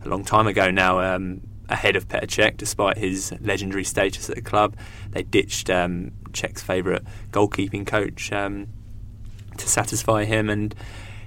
a 0.04 0.08
long 0.08 0.22
time 0.22 0.46
ago 0.46 0.70
now, 0.70 1.00
um, 1.00 1.40
ahead 1.68 1.96
of 1.96 2.06
Petr 2.06 2.28
Cech, 2.28 2.56
despite 2.56 2.98
his 2.98 3.34
legendary 3.40 3.82
status 3.82 4.30
at 4.30 4.36
the 4.36 4.42
club. 4.42 4.76
They 5.10 5.24
ditched 5.24 5.68
um, 5.70 6.12
Cech's 6.30 6.62
favourite 6.62 7.02
goalkeeping 7.32 7.84
coach, 7.84 8.30
um, 8.30 8.68
to 9.56 9.68
satisfy 9.68 10.24
him, 10.24 10.48
and 10.50 10.74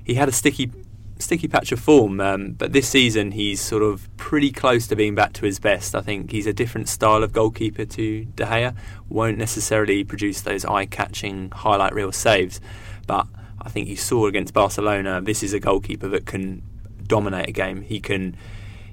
he 0.03 0.15
had 0.15 0.29
a 0.29 0.33
sticky 0.33 0.71
sticky 1.19 1.49
patch 1.49 1.71
of 1.71 1.79
form. 1.79 2.19
Um, 2.21 2.53
but 2.53 2.71
this 2.71 2.87
season, 2.87 3.31
he's 3.31 3.59
sort 3.59 3.83
of 3.83 4.09
pretty 4.17 4.51
close 4.51 4.87
to 4.87 4.95
being 4.95 5.15
back 5.15 5.33
to 5.33 5.45
his 5.45 5.59
best. 5.59 5.93
I 5.93 6.01
think 6.01 6.31
he's 6.31 6.47
a 6.47 6.53
different 6.53 6.87
style 6.87 7.23
of 7.23 7.33
goalkeeper 7.33 7.85
to 7.85 8.25
De 8.25 8.45
Gea. 8.45 8.75
Won't 9.09 9.37
necessarily 9.37 10.03
produce 10.03 10.41
those 10.41 10.65
eye-catching 10.65 11.51
highlight 11.51 11.93
reel 11.93 12.11
saves, 12.11 12.61
but 13.05 13.27
I 13.61 13.69
think 13.69 13.89
you 13.89 13.97
saw 13.97 14.27
against 14.27 14.53
Barcelona. 14.53 15.21
This 15.21 15.43
is 15.43 15.53
a 15.53 15.59
goalkeeper 15.59 16.07
that 16.07 16.25
can 16.25 16.63
dominate 17.05 17.49
a 17.49 17.51
game. 17.51 17.81
He 17.81 17.99
can 17.99 18.37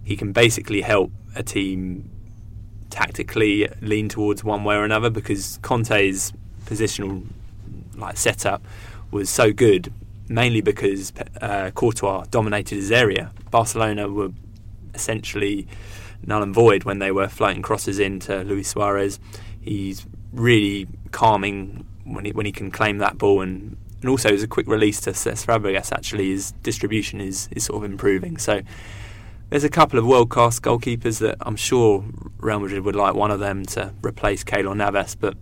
he 0.02 0.16
can 0.16 0.33
basically 0.33 0.83
help 0.83 1.12
a 1.35 1.43
team 1.43 2.11
tactically 2.90 3.69
lean 3.81 4.09
towards 4.09 4.45
one 4.45 4.64
way 4.64 4.76
or 4.76 4.85
another 4.85 5.11
because 5.11 5.59
Conte's 5.62 6.33
positional 6.64 7.25
like 7.97 8.16
setup 8.16 8.62
was 9.10 9.30
so 9.30 9.52
good, 9.52 9.92
mainly 10.28 10.60
because 10.60 11.12
uh, 11.40 11.70
Courtois 11.75 12.25
dominated 12.30 12.76
his 12.76 12.92
area. 12.92 13.32
Barcelona 13.50 14.08
were 14.08 14.30
essentially 14.94 15.66
null 16.25 16.42
and 16.42 16.54
void 16.54 16.84
when 16.84 16.98
they 16.98 17.10
were 17.10 17.28
floating 17.28 17.62
crosses 17.62 17.98
into 17.98 18.42
Luis 18.42 18.68
Suarez. 18.68 19.18
He's 19.60 20.06
really 20.32 20.86
calming 21.12 21.86
when 22.04 22.25
he 22.25 22.32
when 22.32 22.46
he 22.46 22.52
can 22.52 22.70
claim 22.70 22.98
that 22.98 23.18
ball 23.18 23.40
and. 23.40 23.76
And 24.02 24.10
also, 24.10 24.28
as 24.28 24.42
a 24.42 24.46
quick 24.46 24.66
release 24.66 25.00
to 25.00 25.10
Cesc 25.12 25.46
Fabregas, 25.46 25.90
actually, 25.90 26.28
his 26.28 26.52
distribution 26.62 27.18
is, 27.18 27.48
is 27.50 27.64
sort 27.64 27.82
of 27.82 27.90
improving. 27.90 28.36
So, 28.36 28.60
there's 29.48 29.64
a 29.64 29.70
couple 29.70 29.98
of 29.98 30.06
world 30.06 30.28
class 30.28 30.60
goalkeepers 30.60 31.18
that 31.20 31.38
I'm 31.40 31.56
sure 31.56 32.04
Real 32.38 32.60
Madrid 32.60 32.84
would 32.84 32.94
like 32.94 33.14
one 33.14 33.30
of 33.30 33.40
them 33.40 33.64
to 33.66 33.94
replace 34.02 34.44
Keylor 34.44 34.76
Navas, 34.76 35.14
but 35.14 35.36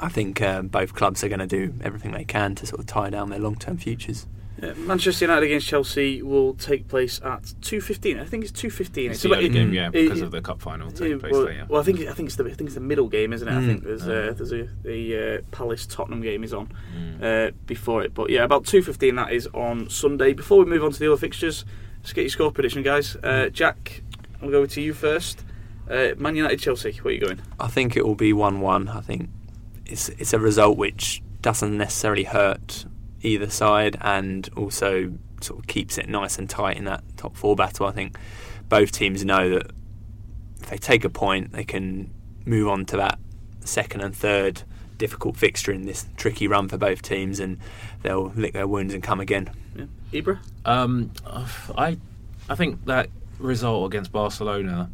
I 0.00 0.08
think 0.08 0.40
uh, 0.40 0.62
both 0.62 0.94
clubs 0.94 1.22
are 1.24 1.28
going 1.28 1.40
to 1.40 1.46
do 1.46 1.74
everything 1.82 2.12
they 2.12 2.24
can 2.24 2.54
to 2.56 2.66
sort 2.66 2.80
of 2.80 2.86
tie 2.86 3.10
down 3.10 3.30
their 3.30 3.38
long 3.38 3.56
term 3.56 3.76
futures. 3.76 4.26
Yeah, 4.62 4.72
Manchester 4.74 5.24
United 5.24 5.46
against 5.46 5.66
Chelsea 5.66 6.22
will 6.22 6.54
take 6.54 6.86
place 6.86 7.20
at 7.24 7.54
two 7.60 7.80
fifteen. 7.80 8.20
I 8.20 8.24
think 8.24 8.44
it's 8.44 8.52
two 8.52 8.70
fifteen. 8.70 9.10
It's, 9.10 9.24
it's 9.24 9.34
the 9.34 9.48
game, 9.48 9.72
yeah, 9.72 9.88
because 9.90 10.20
it, 10.20 10.24
of 10.24 10.30
the 10.30 10.40
cup 10.40 10.62
final 10.62 10.90
taking 10.92 11.18
place 11.18 11.32
well, 11.32 11.46
there. 11.46 11.54
Yeah. 11.54 11.64
Well, 11.68 11.80
I 11.80 11.84
think 11.84 12.00
I 12.00 12.12
think 12.12 12.28
it's 12.28 12.36
the 12.36 12.44
I 12.44 12.54
think 12.54 12.68
it's 12.68 12.74
the 12.74 12.80
middle 12.80 13.08
game, 13.08 13.32
isn't 13.32 13.46
it? 13.46 13.50
Mm. 13.50 13.62
I 13.62 13.66
think 13.66 13.84
there's 13.84 14.08
uh, 14.08 14.32
there's 14.36 14.52
a 14.52 14.68
the 14.82 15.38
uh, 15.38 15.42
Palace 15.50 15.86
Tottenham 15.86 16.20
game 16.20 16.44
is 16.44 16.54
on 16.54 16.72
mm. 16.96 17.48
uh, 17.48 17.50
before 17.66 18.04
it, 18.04 18.14
but 18.14 18.30
yeah, 18.30 18.44
about 18.44 18.64
two 18.64 18.80
fifteen. 18.80 19.16
That 19.16 19.32
is 19.32 19.48
on 19.48 19.90
Sunday. 19.90 20.32
Before 20.32 20.58
we 20.58 20.66
move 20.66 20.84
on 20.84 20.92
to 20.92 20.98
the 20.98 21.10
other 21.10 21.20
fixtures. 21.20 21.64
Let's 22.04 22.12
get 22.12 22.20
your 22.20 22.28
score 22.28 22.52
prediction, 22.52 22.82
guys. 22.82 23.16
Uh, 23.16 23.48
Jack, 23.48 24.02
I'll 24.42 24.50
go 24.50 24.66
to 24.66 24.80
you 24.82 24.92
first. 24.92 25.42
Uh, 25.88 26.08
Man 26.18 26.36
United 26.36 26.60
Chelsea, 26.60 26.92
where 26.98 27.12
are 27.12 27.14
you 27.14 27.20
going? 27.20 27.40
I 27.58 27.68
think 27.68 27.96
it 27.96 28.06
will 28.06 28.14
be 28.14 28.34
1 28.34 28.60
1. 28.60 28.88
I 28.90 29.00
think 29.00 29.30
it's, 29.86 30.08
it's 30.10 30.32
a 30.32 30.38
result 30.38 30.76
which 30.76 31.22
doesn't 31.42 31.76
necessarily 31.76 32.24
hurt 32.24 32.86
either 33.22 33.50
side 33.50 33.96
and 34.00 34.48
also 34.56 35.12
sort 35.40 35.60
of 35.60 35.66
keeps 35.66 35.98
it 35.98 36.08
nice 36.08 36.38
and 36.38 36.48
tight 36.48 36.76
in 36.76 36.84
that 36.84 37.02
top 37.16 37.36
four 37.36 37.56
battle. 37.56 37.86
I 37.86 37.92
think 37.92 38.16
both 38.68 38.92
teams 38.92 39.24
know 39.24 39.50
that 39.50 39.70
if 40.62 40.70
they 40.70 40.78
take 40.78 41.04
a 41.04 41.10
point, 41.10 41.52
they 41.52 41.64
can 41.64 42.10
move 42.44 42.68
on 42.68 42.84
to 42.86 42.96
that 42.96 43.18
second 43.60 44.00
and 44.00 44.14
third 44.14 44.62
difficult 44.96 45.36
fixture 45.36 45.72
in 45.72 45.82
this 45.86 46.06
tricky 46.16 46.46
run 46.46 46.68
for 46.68 46.78
both 46.78 47.02
teams, 47.02 47.40
and 47.40 47.58
they'll 48.02 48.32
lick 48.36 48.52
their 48.52 48.66
wounds 48.66 48.94
and 48.94 49.02
come 49.02 49.20
again. 49.20 49.50
Yeah. 49.74 49.86
Ibra? 50.12 50.38
Um, 50.64 51.10
I, 51.76 51.98
I 52.48 52.54
think 52.54 52.84
that 52.86 53.10
result 53.38 53.86
against 53.92 54.12
Barcelona 54.12 54.90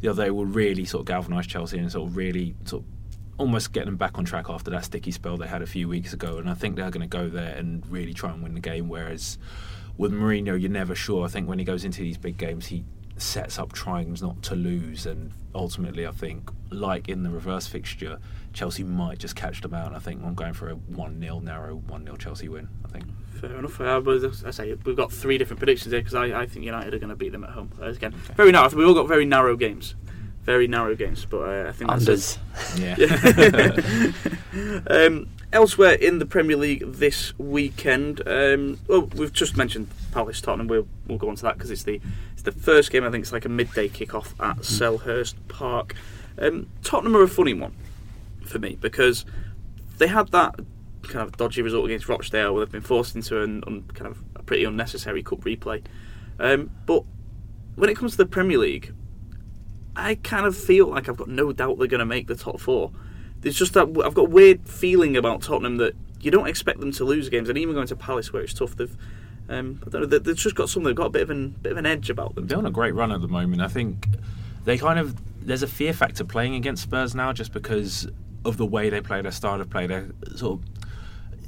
the 0.00 0.08
other 0.08 0.24
day 0.24 0.30
will 0.30 0.44
really 0.44 0.84
sort 0.84 1.00
of 1.00 1.06
galvanise 1.06 1.46
Chelsea 1.46 1.78
and 1.78 1.90
sort 1.90 2.08
of 2.08 2.16
really 2.16 2.54
sort 2.64 2.82
of 2.82 2.97
almost 3.38 3.72
get 3.72 3.86
them 3.86 3.96
back 3.96 4.18
on 4.18 4.24
track 4.24 4.50
after 4.50 4.70
that 4.70 4.84
sticky 4.84 5.12
spell 5.12 5.36
they 5.36 5.46
had 5.46 5.62
a 5.62 5.66
few 5.66 5.88
weeks 5.88 6.12
ago. 6.12 6.38
And 6.38 6.50
I 6.50 6.54
think 6.54 6.76
they're 6.76 6.90
going 6.90 7.08
to 7.08 7.16
go 7.16 7.28
there 7.28 7.56
and 7.56 7.86
really 7.88 8.12
try 8.12 8.30
and 8.30 8.42
win 8.42 8.54
the 8.54 8.60
game. 8.60 8.88
Whereas 8.88 9.38
with 9.96 10.12
Mourinho, 10.12 10.60
you're 10.60 10.70
never 10.70 10.94
sure. 10.94 11.24
I 11.24 11.28
think 11.28 11.48
when 11.48 11.58
he 11.58 11.64
goes 11.64 11.84
into 11.84 12.02
these 12.02 12.18
big 12.18 12.36
games, 12.36 12.66
he 12.66 12.84
sets 13.16 13.58
up 13.58 13.72
trying 13.72 14.16
not 14.20 14.42
to 14.42 14.54
lose. 14.54 15.06
And 15.06 15.32
ultimately, 15.54 16.06
I 16.06 16.10
think, 16.10 16.50
like 16.70 17.08
in 17.08 17.22
the 17.22 17.30
reverse 17.30 17.66
fixture, 17.66 18.18
Chelsea 18.52 18.82
might 18.82 19.18
just 19.18 19.36
catch 19.36 19.60
them 19.60 19.72
out. 19.72 19.86
And 19.88 19.96
I 19.96 20.00
think 20.00 20.22
I'm 20.24 20.34
going 20.34 20.52
for 20.52 20.70
a 20.70 20.74
1 20.74 21.20
0 21.20 21.40
narrow 21.40 21.76
1 21.76 22.04
0 22.04 22.16
Chelsea 22.16 22.48
win. 22.48 22.68
I 22.84 22.88
think. 22.88 23.06
Fair 23.40 23.56
enough. 23.56 23.80
Uh, 23.80 24.02
I 24.46 24.50
say 24.50 24.74
we've 24.84 24.96
got 24.96 25.12
three 25.12 25.38
different 25.38 25.60
predictions 25.60 25.92
here 25.92 26.00
because 26.00 26.14
I, 26.14 26.40
I 26.40 26.46
think 26.46 26.64
United 26.64 26.92
are 26.92 26.98
going 26.98 27.10
to 27.10 27.16
beat 27.16 27.30
them 27.30 27.44
at 27.44 27.50
home. 27.50 27.70
Uh, 27.80 27.86
again, 27.86 28.12
okay. 28.24 28.34
very 28.34 28.50
narrow. 28.50 28.68
We've 28.70 28.88
all 28.88 28.94
got 28.94 29.06
very 29.06 29.24
narrow 29.24 29.54
games. 29.56 29.94
Very 30.48 30.66
narrow 30.66 30.94
games, 30.94 31.26
but 31.26 31.40
uh, 31.42 31.68
I 31.68 31.72
think 31.72 31.90
that's 31.90 32.06
Unders. 32.06 32.38
Yeah. 34.88 34.96
um, 35.06 35.28
elsewhere 35.52 35.92
in 35.92 36.20
the 36.20 36.24
Premier 36.24 36.56
League 36.56 36.90
this 36.90 37.38
weekend, 37.38 38.26
um, 38.26 38.80
well, 38.86 39.02
we've 39.14 39.34
just 39.34 39.58
mentioned 39.58 39.90
Palace 40.10 40.40
Tottenham. 40.40 40.66
We'll 40.66 40.88
we'll 41.06 41.18
go 41.18 41.28
on 41.28 41.36
to 41.36 41.42
that 41.42 41.58
because 41.58 41.70
it's 41.70 41.82
the 41.82 42.00
it's 42.32 42.44
the 42.44 42.52
first 42.52 42.90
game. 42.90 43.04
I 43.04 43.10
think 43.10 43.24
it's 43.24 43.32
like 43.32 43.44
a 43.44 43.50
midday 43.50 43.90
kickoff 43.90 44.32
at 44.40 44.56
mm. 44.56 44.64
Selhurst 44.64 45.34
Park. 45.48 45.94
Um, 46.38 46.70
Tottenham 46.82 47.14
are 47.14 47.24
a 47.24 47.28
funny 47.28 47.52
one 47.52 47.74
for 48.46 48.58
me 48.58 48.78
because 48.80 49.26
they 49.98 50.06
had 50.06 50.28
that 50.28 50.54
kind 51.02 51.28
of 51.28 51.36
dodgy 51.36 51.60
result 51.60 51.84
against 51.84 52.08
Rochdale 52.08 52.54
where 52.54 52.64
they've 52.64 52.72
been 52.72 52.80
forced 52.80 53.14
into 53.14 53.42
an 53.42 53.62
un, 53.66 53.84
kind 53.92 54.10
of 54.10 54.24
a 54.34 54.42
pretty 54.42 54.64
unnecessary 54.64 55.22
cup 55.22 55.40
replay. 55.40 55.82
Um, 56.40 56.70
but 56.86 57.04
when 57.74 57.90
it 57.90 57.98
comes 57.98 58.12
to 58.12 58.16
the 58.16 58.26
Premier 58.26 58.56
League, 58.56 58.94
I 59.98 60.14
kind 60.14 60.46
of 60.46 60.56
feel 60.56 60.86
like 60.86 61.08
I've 61.08 61.16
got 61.16 61.28
no 61.28 61.52
doubt 61.52 61.78
they're 61.78 61.88
going 61.88 61.98
to 61.98 62.06
make 62.06 62.28
the 62.28 62.36
top 62.36 62.60
four. 62.60 62.92
There's 63.40 63.56
just 63.56 63.74
that 63.74 63.88
I've 64.04 64.14
got 64.14 64.22
a 64.22 64.30
weird 64.30 64.68
feeling 64.68 65.16
about 65.16 65.42
Tottenham 65.42 65.76
that 65.78 65.94
you 66.20 66.30
don't 66.30 66.48
expect 66.48 66.80
them 66.80 66.92
to 66.92 67.04
lose 67.04 67.28
games, 67.28 67.48
and 67.48 67.58
even 67.58 67.74
going 67.74 67.86
to 67.88 67.96
Palace 67.96 68.32
where 68.32 68.42
it's 68.42 68.54
tough, 68.54 68.76
they've 68.76 68.96
um, 69.48 69.80
I 69.86 69.90
don't 69.90 70.02
know, 70.02 70.18
they've 70.18 70.36
just 70.36 70.54
got 70.54 70.68
something. 70.68 70.88
They've 70.88 70.96
got 70.96 71.06
a 71.06 71.10
bit 71.10 71.22
of 71.22 71.30
an 71.30 71.50
bit 71.62 71.72
of 71.72 71.78
an 71.78 71.86
edge 71.86 72.10
about 72.10 72.34
them. 72.34 72.46
They're 72.46 72.58
on 72.58 72.66
a 72.66 72.70
great 72.70 72.94
run 72.94 73.12
at 73.12 73.20
the 73.20 73.28
moment. 73.28 73.62
I 73.62 73.68
think 73.68 74.06
they 74.64 74.76
kind 74.76 74.98
of 74.98 75.16
there's 75.44 75.62
a 75.62 75.68
fear 75.68 75.92
factor 75.92 76.24
playing 76.24 76.54
against 76.54 76.82
Spurs 76.82 77.14
now, 77.14 77.32
just 77.32 77.52
because 77.52 78.08
of 78.44 78.56
the 78.56 78.66
way 78.66 78.90
they 78.90 79.00
play, 79.00 79.22
their 79.22 79.32
style 79.32 79.60
of 79.60 79.70
play, 79.70 79.86
their 79.86 80.10
sort 80.36 80.60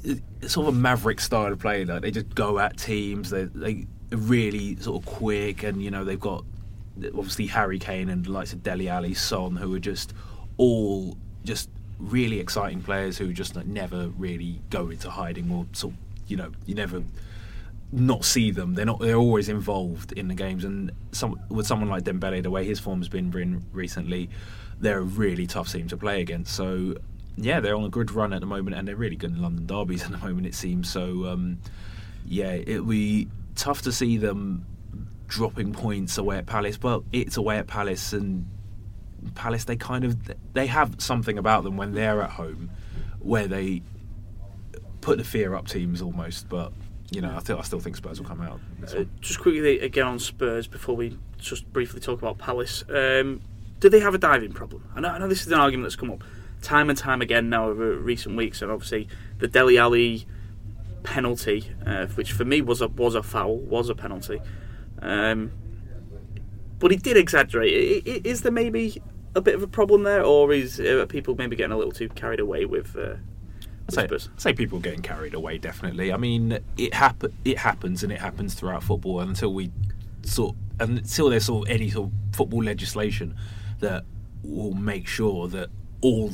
of 0.03 0.21
sort 0.49 0.67
of 0.67 0.75
a 0.75 0.77
maverick 0.77 1.19
style 1.19 1.51
of 1.51 1.59
play. 1.59 1.85
Like 1.85 2.01
they 2.01 2.11
just 2.11 2.33
go 2.33 2.57
at 2.59 2.77
teams. 2.77 3.29
They 3.29 3.45
they 3.45 3.85
really 4.09 4.77
sort 4.77 5.03
of 5.03 5.05
quick, 5.05 5.63
and 5.63 5.81
you 5.81 5.91
know 5.91 6.03
they've 6.03 6.19
got 6.19 6.43
obviously 6.97 7.47
Harry 7.47 7.79
Kane 7.79 8.09
and 8.09 8.25
the 8.25 8.31
likes 8.31 8.53
of 8.53 8.63
Dele 8.63 8.89
Alli, 8.89 9.13
Son, 9.13 9.55
who 9.55 9.73
are 9.73 9.79
just 9.79 10.13
all 10.57 11.17
just 11.43 11.69
really 11.99 12.39
exciting 12.39 12.81
players 12.81 13.17
who 13.17 13.31
just 13.31 13.55
like, 13.55 13.65
never 13.65 14.09
really 14.09 14.59
go 14.69 14.89
into 14.89 15.09
hiding 15.09 15.51
or 15.51 15.65
sort 15.73 15.93
of, 15.93 15.99
you 16.27 16.37
know 16.37 16.51
you 16.65 16.75
never 16.75 17.03
not 17.91 18.23
see 18.23 18.51
them. 18.51 18.73
They're 18.73 18.85
not. 18.85 18.99
They're 18.99 19.15
always 19.15 19.49
involved 19.49 20.13
in 20.13 20.27
the 20.27 20.35
games. 20.35 20.63
And 20.63 20.91
some, 21.11 21.39
with 21.49 21.67
someone 21.67 21.89
like 21.89 22.03
Dembele, 22.03 22.41
the 22.41 22.49
way 22.49 22.65
his 22.65 22.79
form 22.79 22.99
has 22.99 23.09
been 23.09 23.63
recently, 23.73 24.29
they're 24.79 24.99
a 24.99 25.03
really 25.03 25.45
tough 25.45 25.71
team 25.71 25.87
to 25.89 25.97
play 25.97 26.21
against. 26.21 26.55
So 26.55 26.95
yeah, 27.37 27.59
they're 27.59 27.75
on 27.75 27.83
a 27.83 27.89
good 27.89 28.11
run 28.11 28.33
at 28.33 28.39
the 28.39 28.47
moment, 28.47 28.75
and 28.75 28.87
they're 28.87 28.95
really 28.95 29.15
good 29.15 29.31
in 29.31 29.41
London 29.41 29.65
derbies 29.65 30.03
at 30.05 30.11
the 30.11 30.17
moment. 30.17 30.47
It 30.47 30.55
seems 30.55 30.89
so. 30.89 31.27
Um, 31.27 31.59
yeah, 32.25 32.53
it'll 32.53 32.85
be 32.85 33.27
tough 33.55 33.81
to 33.81 33.91
see 33.91 34.17
them 34.17 34.65
dropping 35.31 35.71
points 35.71 36.17
away 36.17 36.37
at 36.37 36.45
Palace. 36.45 36.77
But 36.77 37.03
it's 37.11 37.37
away 37.37 37.57
at 37.57 37.67
Palace, 37.67 38.13
and 38.13 38.45
Palace 39.33 39.63
they 39.63 39.77
kind 39.77 40.03
of 40.03 40.17
they 40.53 40.67
have 40.67 40.95
something 40.99 41.37
about 41.37 41.63
them 41.63 41.77
when 41.77 41.93
they're 41.93 42.21
at 42.21 42.31
home, 42.31 42.69
where 43.19 43.47
they 43.47 43.81
put 44.99 45.17
the 45.17 45.23
fear 45.23 45.55
up 45.55 45.67
teams 45.67 46.01
almost. 46.01 46.49
But 46.49 46.73
you 47.09 47.21
know, 47.21 47.35
I, 47.35 47.39
th- 47.39 47.57
I 47.57 47.61
still 47.63 47.79
think 47.79 47.95
Spurs 47.95 48.19
will 48.19 48.27
come 48.27 48.41
out. 48.41 48.59
Uh, 48.83 49.05
just 49.21 49.39
quickly 49.39 49.79
again 49.79 50.05
on 50.05 50.19
Spurs 50.19 50.67
before 50.67 50.95
we 50.95 51.17
just 51.39 51.71
briefly 51.73 52.01
talk 52.01 52.19
about 52.21 52.37
Palace. 52.37 52.83
Um, 52.89 53.41
do 53.79 53.89
they 53.89 53.99
have 53.99 54.13
a 54.13 54.19
diving 54.19 54.51
problem? 54.51 54.87
I 54.95 54.99
know, 54.99 55.09
I 55.09 55.17
know 55.17 55.27
this 55.27 55.41
is 55.41 55.47
an 55.47 55.59
argument 55.59 55.85
that's 55.85 55.95
come 55.95 56.11
up 56.11 56.23
time 56.61 56.89
and 56.89 56.97
time 56.97 57.21
again 57.21 57.49
now 57.49 57.69
over 57.69 57.95
recent 57.95 58.35
weeks, 58.35 58.61
and 58.61 58.71
obviously 58.71 59.07
the 59.39 59.47
Dele 59.47 59.77
Alli 59.77 60.27
penalty, 61.03 61.71
uh, 61.85 62.05
which 62.07 62.31
for 62.31 62.45
me 62.45 62.61
was 62.61 62.81
a 62.81 62.87
was 62.87 63.15
a 63.15 63.23
foul, 63.23 63.57
was 63.57 63.89
a 63.89 63.95
penalty. 63.95 64.39
Um, 65.01 65.51
but 66.79 66.91
he 66.91 66.97
did 66.97 67.17
exaggerate. 67.17 68.05
Is 68.25 68.41
there 68.41 68.51
maybe 68.51 69.01
a 69.35 69.41
bit 69.41 69.55
of 69.55 69.63
a 69.63 69.67
problem 69.67 70.03
there, 70.03 70.23
or 70.23 70.51
is 70.51 70.79
uh, 70.79 71.05
people 71.07 71.35
maybe 71.35 71.55
getting 71.55 71.71
a 71.71 71.77
little 71.77 71.91
too 71.91 72.09
carried 72.09 72.39
away 72.39 72.65
with? 72.65 72.95
Uh, 72.95 73.15
say, 73.89 74.07
say 74.37 74.53
people 74.53 74.79
getting 74.79 75.01
carried 75.01 75.33
away. 75.33 75.57
Definitely. 75.57 76.11
I 76.11 76.17
mean, 76.17 76.59
it 76.77 76.93
happen. 76.93 77.37
It 77.45 77.57
happens, 77.57 78.03
and 78.03 78.11
it 78.11 78.19
happens 78.19 78.53
throughout 78.53 78.83
football 78.83 79.21
until 79.21 79.53
we 79.53 79.71
sort 80.23 80.55
until 80.79 81.29
there's 81.29 81.45
sort 81.45 81.67
of 81.67 81.73
any 81.73 81.89
sort 81.89 82.09
of 82.09 82.35
football 82.35 82.63
legislation 82.63 83.35
that 83.79 84.03
will 84.43 84.73
make 84.73 85.07
sure 85.07 85.47
that 85.47 85.69
all 86.01 86.31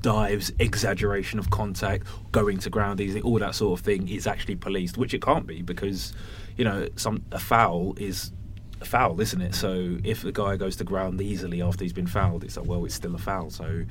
dives, 0.00 0.52
exaggeration 0.58 1.38
of 1.38 1.50
contact, 1.50 2.06
going 2.32 2.58
to 2.58 2.70
ground 2.70 3.00
easy, 3.00 3.20
all 3.20 3.38
that 3.38 3.54
sort 3.54 3.78
of 3.78 3.84
thing 3.84 4.08
is 4.08 4.26
actually 4.26 4.56
policed, 4.56 4.98
which 4.98 5.14
it 5.14 5.22
can't 5.22 5.46
be 5.46 5.62
because 5.62 6.12
you 6.56 6.64
know 6.64 6.88
some 6.96 7.24
a 7.32 7.38
foul 7.38 7.94
is 7.98 8.32
a 8.80 8.84
foul, 8.84 9.20
isn't 9.20 9.40
it? 9.40 9.54
So 9.54 9.98
if 10.04 10.22
the 10.22 10.32
guy 10.32 10.56
goes 10.56 10.76
to 10.76 10.84
ground 10.84 11.20
easily 11.20 11.62
after 11.62 11.84
he's 11.84 11.92
been 11.92 12.06
fouled, 12.06 12.44
it's 12.44 12.56
like, 12.56 12.66
well, 12.66 12.84
it's 12.84 12.94
still 12.94 13.14
a 13.14 13.18
foul. 13.18 13.50
So 13.50 13.84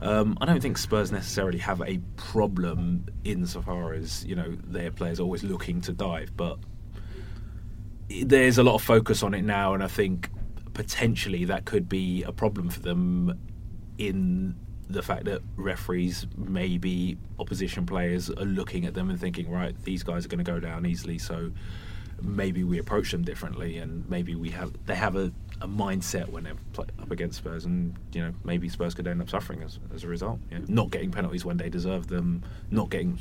um, 0.00 0.36
I 0.40 0.46
don't 0.46 0.60
think 0.60 0.78
Spurs 0.78 1.12
necessarily 1.12 1.58
have 1.58 1.80
a 1.82 1.98
problem 2.16 3.06
insofar 3.24 3.94
as 3.94 4.24
you 4.24 4.34
know 4.34 4.56
their 4.64 4.90
players 4.90 5.20
are 5.20 5.22
always 5.22 5.44
looking 5.44 5.80
to 5.82 5.92
dive, 5.92 6.36
but 6.36 6.58
there's 8.08 8.58
a 8.58 8.62
lot 8.62 8.74
of 8.74 8.82
focus 8.82 9.22
on 9.22 9.34
it 9.34 9.42
now, 9.42 9.74
and 9.74 9.82
I 9.82 9.88
think 9.88 10.28
potentially 10.74 11.44
that 11.46 11.64
could 11.64 11.88
be 11.88 12.22
a 12.22 12.32
problem 12.32 12.68
for 12.68 12.80
them 12.80 13.38
in 13.98 14.54
the 14.88 15.02
fact 15.02 15.24
that 15.24 15.40
referees, 15.56 16.26
maybe 16.36 17.16
opposition 17.38 17.86
players, 17.86 18.28
are 18.30 18.44
looking 18.44 18.84
at 18.84 18.94
them 18.94 19.08
and 19.08 19.18
thinking, 19.18 19.50
right, 19.50 19.74
these 19.84 20.02
guys 20.02 20.24
are 20.24 20.28
going 20.28 20.44
to 20.44 20.50
go 20.50 20.60
down 20.60 20.84
easily, 20.84 21.18
so 21.18 21.50
maybe 22.22 22.64
we 22.64 22.78
approach 22.78 23.10
them 23.10 23.22
differently, 23.22 23.78
and 23.78 24.08
maybe 24.08 24.34
we 24.34 24.50
have 24.50 24.72
they 24.86 24.94
have 24.94 25.16
a, 25.16 25.32
a 25.60 25.68
mindset 25.68 26.28
when 26.28 26.44
they're 26.44 26.54
up 27.00 27.10
against 27.10 27.38
Spurs, 27.38 27.64
and 27.64 27.94
you 28.12 28.22
know 28.22 28.32
maybe 28.44 28.68
Spurs 28.68 28.94
could 28.94 29.06
end 29.06 29.20
up 29.20 29.30
suffering 29.30 29.62
as, 29.62 29.78
as 29.94 30.04
a 30.04 30.08
result. 30.08 30.38
Know, 30.50 30.60
not 30.68 30.90
getting 30.90 31.10
penalties 31.10 31.44
when 31.44 31.56
they 31.56 31.68
deserve 31.68 32.08
them, 32.08 32.42
not 32.70 32.90
getting 32.90 33.18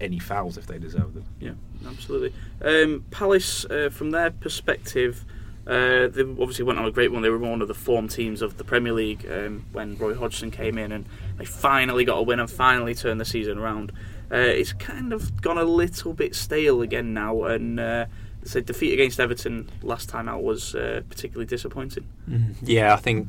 any 0.00 0.18
fouls 0.18 0.56
if 0.56 0.66
they 0.66 0.78
deserve 0.78 1.14
them. 1.14 1.24
Yeah, 1.40 1.52
absolutely. 1.86 2.32
Um, 2.62 3.04
Palace, 3.10 3.64
uh, 3.66 3.90
from 3.90 4.10
their 4.10 4.30
perspective. 4.30 5.24
Uh, 5.64 6.08
they 6.08 6.22
obviously 6.22 6.64
went 6.64 6.76
on 6.76 6.86
a 6.86 6.90
great 6.90 7.12
one. 7.12 7.22
They 7.22 7.30
were 7.30 7.38
one 7.38 7.62
of 7.62 7.68
the 7.68 7.74
form 7.74 8.08
teams 8.08 8.42
of 8.42 8.58
the 8.58 8.64
Premier 8.64 8.92
League 8.92 9.24
um, 9.30 9.64
when 9.70 9.96
Roy 9.96 10.12
Hodgson 10.12 10.50
came 10.50 10.76
in, 10.76 10.90
and 10.90 11.06
they 11.38 11.44
finally 11.44 12.04
got 12.04 12.18
a 12.18 12.22
win 12.22 12.40
and 12.40 12.50
finally 12.50 12.96
turned 12.96 13.20
the 13.20 13.24
season 13.24 13.58
around. 13.58 13.92
Uh, 14.32 14.38
it's 14.38 14.72
kind 14.72 15.12
of 15.12 15.42
gone 15.42 15.58
a 15.58 15.64
little 15.64 16.14
bit 16.14 16.34
stale 16.34 16.80
again 16.80 17.12
now, 17.12 17.44
and 17.44 17.78
uh, 17.78 18.06
the 18.42 18.60
defeat 18.60 18.92
against 18.92 19.20
Everton 19.20 19.70
last 19.82 20.08
time 20.08 20.28
out 20.28 20.42
was 20.42 20.74
uh, 20.74 21.02
particularly 21.08 21.46
disappointing. 21.46 22.06
Mm, 22.28 22.54
yeah, 22.62 22.92
I 22.92 22.96
think 22.96 23.28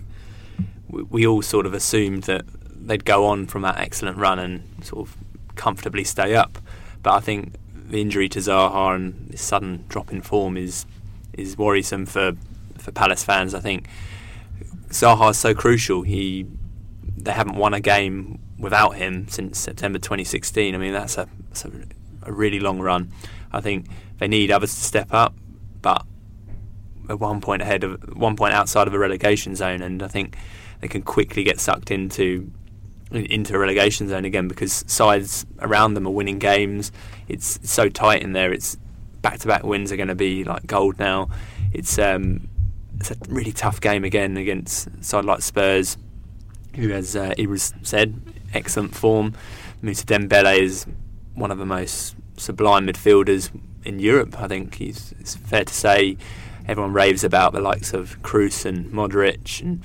we, 0.89 1.03
we 1.03 1.27
all 1.27 1.41
sort 1.41 1.65
of 1.65 1.74
assumed 1.74 2.24
that 2.24 2.46
they'd 2.70 3.05
go 3.05 3.25
on 3.25 3.48
from 3.48 3.62
that 3.62 3.77
excellent 3.77 4.17
run 4.17 4.39
and 4.39 4.63
sort 4.84 5.08
of 5.08 5.17
comfortably 5.55 6.03
stay 6.03 6.36
up, 6.36 6.58
but 7.01 7.13
I 7.13 7.20
think 7.20 7.53
the 7.74 8.01
injury 8.01 8.27
to 8.29 8.39
Zaha 8.39 8.96
and 8.96 9.29
this 9.29 9.41
sudden 9.41 9.86
drop 9.88 10.12
in 10.12 10.22
form 10.22 10.58
is 10.58 10.86
is 11.34 11.58
worrisome 11.58 12.05
for 12.05 12.34
for 12.77 12.91
Palace 12.91 13.24
fans. 13.24 13.53
I 13.53 13.60
think 13.60 13.88
Zaha 14.89 15.32
is 15.32 15.38
so 15.38 15.53
crucial. 15.53 16.01
He 16.01 16.46
they 17.17 17.32
haven't 17.32 17.55
won 17.55 17.74
a 17.74 17.79
game 17.79 18.39
without 18.58 18.96
him 18.96 19.27
since 19.27 19.60
September 19.60 20.00
2016. 20.00 20.74
I 20.74 20.77
mean 20.77 20.93
that's 20.93 21.17
a, 21.17 21.27
that's 21.50 21.65
a, 21.65 21.72
a 22.24 22.32
really 22.32 22.60
long 22.60 22.79
run. 22.79 23.12
I 23.53 23.62
think 23.62 23.88
they 24.17 24.27
need 24.27 24.51
others 24.51 24.74
to 24.74 24.81
step 24.81 25.13
up, 25.13 25.36
but 25.81 26.05
at 27.10 27.19
one 27.19 27.41
point 27.41 27.62
ahead 27.62 27.83
of 27.83 28.01
one 28.15 28.36
point 28.36 28.53
outside 28.53 28.88
of 28.88 28.93
a 28.93 29.00
relegation 29.00 29.55
zone, 29.55 29.81
and 29.81 30.01
I 30.01 30.07
think 30.07 30.36
they 30.81 30.88
can 30.88 31.01
quickly 31.01 31.43
get 31.43 31.60
sucked 31.60 31.91
into 31.91 32.51
into 33.12 33.53
a 33.53 33.60
relegation 33.60 34.10
zone 34.10 34.25
again 34.25 34.48
because 34.48 34.83
sides 34.88 35.45
around 35.60 35.93
them 35.93 36.07
are 36.07 36.12
winning 36.12 36.39
games. 36.39 36.91
It's, 37.27 37.57
it's 37.57 37.72
so 37.72 37.88
tight 37.88 38.24
in 38.24 38.33
there. 38.33 38.51
It's 38.51 38.75
back 39.22 39.39
to 39.39 39.48
back 39.48 39.63
wins 39.63 39.91
are 39.91 39.98
going 39.98 40.07
to 40.07 40.15
be 40.15 40.43
like 40.43 40.65
gold 40.65 40.98
now. 41.00 41.29
It's 41.72 42.00
um, 42.00 42.50
it's 43.00 43.12
a 43.12 43.15
really 43.29 43.51
tough 43.51 43.81
game 43.81 44.03
again 44.03 44.38
against 44.38 45.03
side 45.03 45.25
like 45.25 45.41
Spurs, 45.41 45.98
who, 46.75 46.91
as 46.91 47.15
uh, 47.15 47.33
was 47.48 47.74
said, 47.81 48.19
excellent 48.53 48.95
form. 48.95 49.33
Moussa 49.81 50.05
Dembele 50.05 50.60
is 50.60 50.86
one 51.36 51.51
of 51.51 51.57
the 51.57 51.65
most 51.65 52.15
sublime 52.38 52.88
midfielders 52.88 53.50
in 53.84 54.00
Europe. 54.00 54.40
I 54.40 54.48
think 54.48 54.75
he's, 54.75 55.13
it's 55.20 55.36
fair 55.36 55.66
to 55.66 55.74
say 55.74 56.18
everyone 56.68 56.94
raves 56.94 57.24
about 57.24 57.54
the 57.54 57.62
likes 57.62 57.94
of 57.94 58.22
Kroos 58.22 58.66
and 58.66 58.92
Modric 58.92 59.62
and 59.62 59.84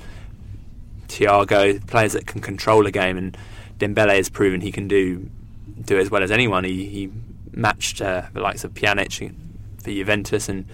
Thiago, 1.07 1.85
players 1.87 2.13
that 2.13 2.27
can 2.27 2.41
control 2.41 2.85
a 2.85 2.91
game, 2.91 3.17
and 3.17 3.37
Dembele 3.79 4.15
has 4.15 4.29
proven 4.29 4.61
he 4.61 4.71
can 4.71 4.87
do 4.87 5.29
do 5.81 5.97
as 5.97 6.11
well 6.11 6.21
as 6.21 6.29
anyone. 6.31 6.65
He, 6.65 6.85
he 6.85 7.11
matched 7.51 8.01
uh, 8.01 8.23
the 8.33 8.41
likes 8.41 8.63
of 8.63 8.73
Pjanic 8.73 9.33
for 9.81 9.89
Juventus, 9.89 10.49
and 10.49 10.65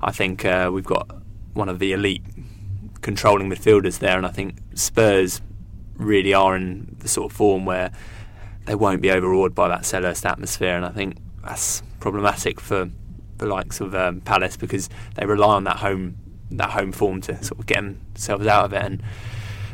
I 0.00 0.12
think 0.12 0.44
uh, 0.44 0.70
we've 0.72 0.84
got 0.84 1.08
one 1.54 1.68
of 1.68 1.78
the 1.78 1.92
elite 1.92 2.22
controlling 3.00 3.50
midfielders 3.50 3.98
there, 3.98 4.16
and 4.16 4.26
I 4.26 4.30
think 4.30 4.56
Spurs 4.74 5.40
really 5.96 6.34
are 6.34 6.56
in 6.56 6.96
the 7.00 7.08
sort 7.08 7.30
of 7.30 7.36
form 7.36 7.64
where 7.64 7.92
they 8.66 8.74
won't 8.74 9.02
be 9.02 9.10
overawed 9.10 9.54
by 9.54 9.68
that 9.68 9.82
Selhurst 9.82 10.24
atmosphere, 10.28 10.76
and 10.76 10.84
I 10.84 10.90
think 10.90 11.16
that's 11.44 11.82
problematic 12.00 12.60
for 12.60 12.90
the 13.38 13.46
likes 13.46 13.80
of 13.80 13.94
um, 13.94 14.20
Palace 14.20 14.56
because 14.56 14.88
they 15.16 15.26
rely 15.26 15.56
on 15.56 15.64
that 15.64 15.78
home 15.78 16.16
that 16.50 16.70
home 16.70 16.92
form 16.92 17.20
to 17.22 17.42
sort 17.42 17.58
of 17.58 17.66
get 17.66 17.76
themselves 17.76 18.46
out 18.46 18.66
of 18.66 18.72
it. 18.74 18.82
And 18.82 19.02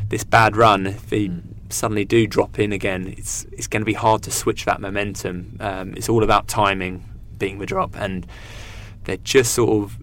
this 0.07 0.23
bad 0.23 0.55
run, 0.55 0.87
if 0.87 1.09
they 1.09 1.27
mm. 1.27 1.41
suddenly 1.69 2.05
do 2.05 2.25
drop 2.25 2.57
in 2.57 2.71
again, 2.71 3.13
it's 3.17 3.45
it's 3.51 3.67
going 3.67 3.81
to 3.81 3.85
be 3.85 3.93
hard 3.93 4.23
to 4.23 4.31
switch 4.31 4.65
that 4.65 4.81
momentum. 4.81 5.57
Um, 5.59 5.93
it's 5.95 6.09
all 6.09 6.23
about 6.23 6.47
timing 6.47 7.05
being 7.37 7.59
the 7.59 7.65
drop, 7.65 7.95
and 7.95 8.25
they're 9.03 9.17
just 9.17 9.53
sort 9.53 9.83
of 9.83 9.97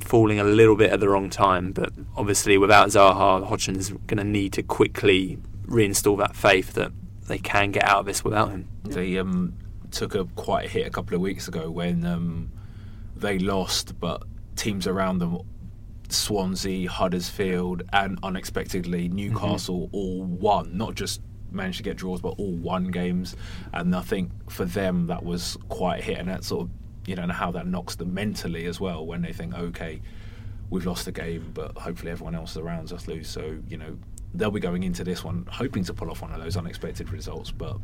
falling 0.00 0.38
a 0.38 0.44
little 0.44 0.76
bit 0.76 0.92
at 0.92 1.00
the 1.00 1.08
wrong 1.08 1.30
time. 1.30 1.72
But 1.72 1.92
obviously, 2.16 2.58
without 2.58 2.88
Zaha, 2.88 3.46
Hodgson's 3.46 3.90
going 3.90 4.18
to 4.18 4.24
need 4.24 4.52
to 4.54 4.62
quickly 4.62 5.38
reinstall 5.66 6.18
that 6.18 6.36
faith 6.36 6.74
that 6.74 6.92
they 7.26 7.38
can 7.38 7.72
get 7.72 7.84
out 7.84 8.00
of 8.00 8.06
this 8.06 8.24
without 8.24 8.50
him. 8.50 8.68
They 8.84 9.18
um, 9.18 9.54
took 9.90 10.14
a 10.14 10.24
quite 10.36 10.66
a 10.66 10.68
hit 10.68 10.86
a 10.86 10.90
couple 10.90 11.14
of 11.14 11.20
weeks 11.20 11.48
ago 11.48 11.70
when 11.70 12.04
um, 12.04 12.52
they 13.16 13.38
lost, 13.38 13.98
but 13.98 14.22
teams 14.54 14.86
around 14.86 15.18
them, 15.18 15.40
Swansea, 16.08 16.88
Huddersfield, 16.88 17.82
and 17.92 18.18
unexpectedly 18.22 19.08
Newcastle, 19.08 19.86
mm-hmm. 19.86 19.96
all 19.96 20.22
won. 20.22 20.76
Not 20.76 20.94
just 20.94 21.20
managed 21.50 21.78
to 21.78 21.82
get 21.82 21.96
draws, 21.96 22.20
but 22.20 22.34
all 22.38 22.52
won 22.52 22.88
games. 22.88 23.34
And 23.72 23.94
I 23.94 24.02
think 24.02 24.50
for 24.50 24.64
them 24.64 25.06
that 25.08 25.24
was 25.24 25.56
quite 25.68 26.00
a 26.00 26.02
hit, 26.02 26.18
and 26.18 26.28
that 26.28 26.44
sort 26.44 26.62
of 26.62 26.70
you 27.06 27.14
know 27.14 27.26
how 27.28 27.50
that 27.52 27.66
knocks 27.66 27.96
them 27.96 28.14
mentally 28.14 28.66
as 28.66 28.80
well 28.80 29.06
when 29.06 29.22
they 29.22 29.32
think, 29.32 29.54
okay, 29.54 30.00
we've 30.70 30.86
lost 30.86 31.04
the 31.04 31.12
game, 31.12 31.50
but 31.54 31.76
hopefully 31.78 32.10
everyone 32.10 32.34
else 32.34 32.56
around 32.56 32.92
us 32.92 33.08
lose. 33.08 33.28
So 33.28 33.58
you 33.68 33.76
know 33.76 33.96
they'll 34.36 34.50
be 34.50 34.60
going 34.60 34.82
into 34.82 35.04
this 35.04 35.24
one 35.24 35.46
hoping 35.50 35.84
to 35.84 35.94
pull 35.94 36.10
off 36.10 36.22
one 36.22 36.32
of 36.32 36.40
those 36.40 36.56
unexpected 36.56 37.10
results, 37.10 37.50
but 37.50 37.78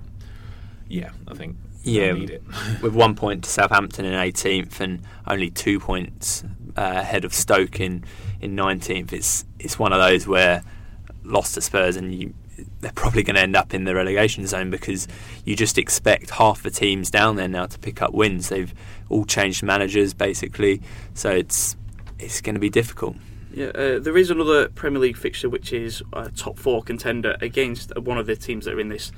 yeah, 0.88 1.11
I 1.27 1.35
think 1.35 1.57
yeah, 1.85 2.12
with 2.83 2.95
one 2.95 3.15
point 3.15 3.45
to 3.45 3.51
Southampton 3.51 4.05
in 4.05 4.12
18th 4.12 4.81
and 4.81 5.03
only 5.27 5.51
two 5.51 5.81
points 5.81 6.45
uh, 6.77 6.95
ahead 6.97 7.25
of 7.25 7.35
Stoke 7.35 7.81
in, 7.81 8.05
in 8.41 8.55
19th, 8.55 9.12
it's 9.12 9.45
it's 9.59 9.79
one 9.79 9.93
of 9.93 10.01
those 10.01 10.27
where 10.27 10.62
lost 11.25 11.55
to 11.55 11.61
Spurs 11.61 11.97
and 11.97 12.15
you 12.15 12.35
they're 12.81 12.93
probably 12.93 13.23
going 13.23 13.37
to 13.37 13.41
end 13.41 13.57
up 13.57 13.75
in 13.75 13.85
the 13.85 13.95
relegation 13.95 14.47
zone 14.47 14.71
because 14.71 15.09
you 15.45 15.57
just 15.57 15.79
expect 15.79 16.31
half 16.31 16.62
the 16.62 16.71
teams 16.71 17.11
down 17.11 17.37
there 17.37 17.49
now 17.49 17.67
to 17.67 17.79
pick 17.79 18.03
up 18.03 18.12
wins. 18.12 18.49
They've 18.49 18.73
all 19.09 19.25
changed 19.25 19.62
managers 19.62 20.15
basically, 20.15 20.83
so 21.15 21.31
it's 21.31 21.77
it's 22.19 22.41
going 22.41 22.55
to 22.55 22.61
be 22.61 22.71
difficult. 22.71 23.17
Yeah, 23.55 23.67
uh, 23.67 23.99
there 23.99 24.17
is 24.17 24.31
another 24.31 24.69
Premier 24.69 25.01
League 25.01 25.17
fixture 25.17 25.49
which 25.49 25.73
is 25.73 26.03
a 26.12 26.31
top 26.31 26.59
four 26.59 26.83
contender 26.83 27.37
against 27.41 27.97
one 27.99 28.19
of 28.19 28.27
the 28.27 28.37
teams 28.37 28.65
that 28.65 28.75
are 28.75 28.81
in 28.81 28.88
this 28.88 29.12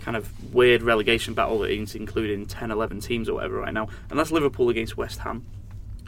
kind 0.00 0.16
of 0.16 0.54
weird 0.54 0.82
relegation 0.82 1.34
battle 1.34 1.58
that 1.60 1.70
is 1.70 1.94
including 1.94 2.46
10, 2.46 2.70
11 2.70 3.00
teams 3.00 3.28
or 3.28 3.34
whatever 3.34 3.56
right 3.56 3.72
now, 3.72 3.88
and 4.10 4.18
that's 4.18 4.30
Liverpool 4.30 4.68
against 4.68 4.96
West 4.96 5.20
Ham. 5.20 5.44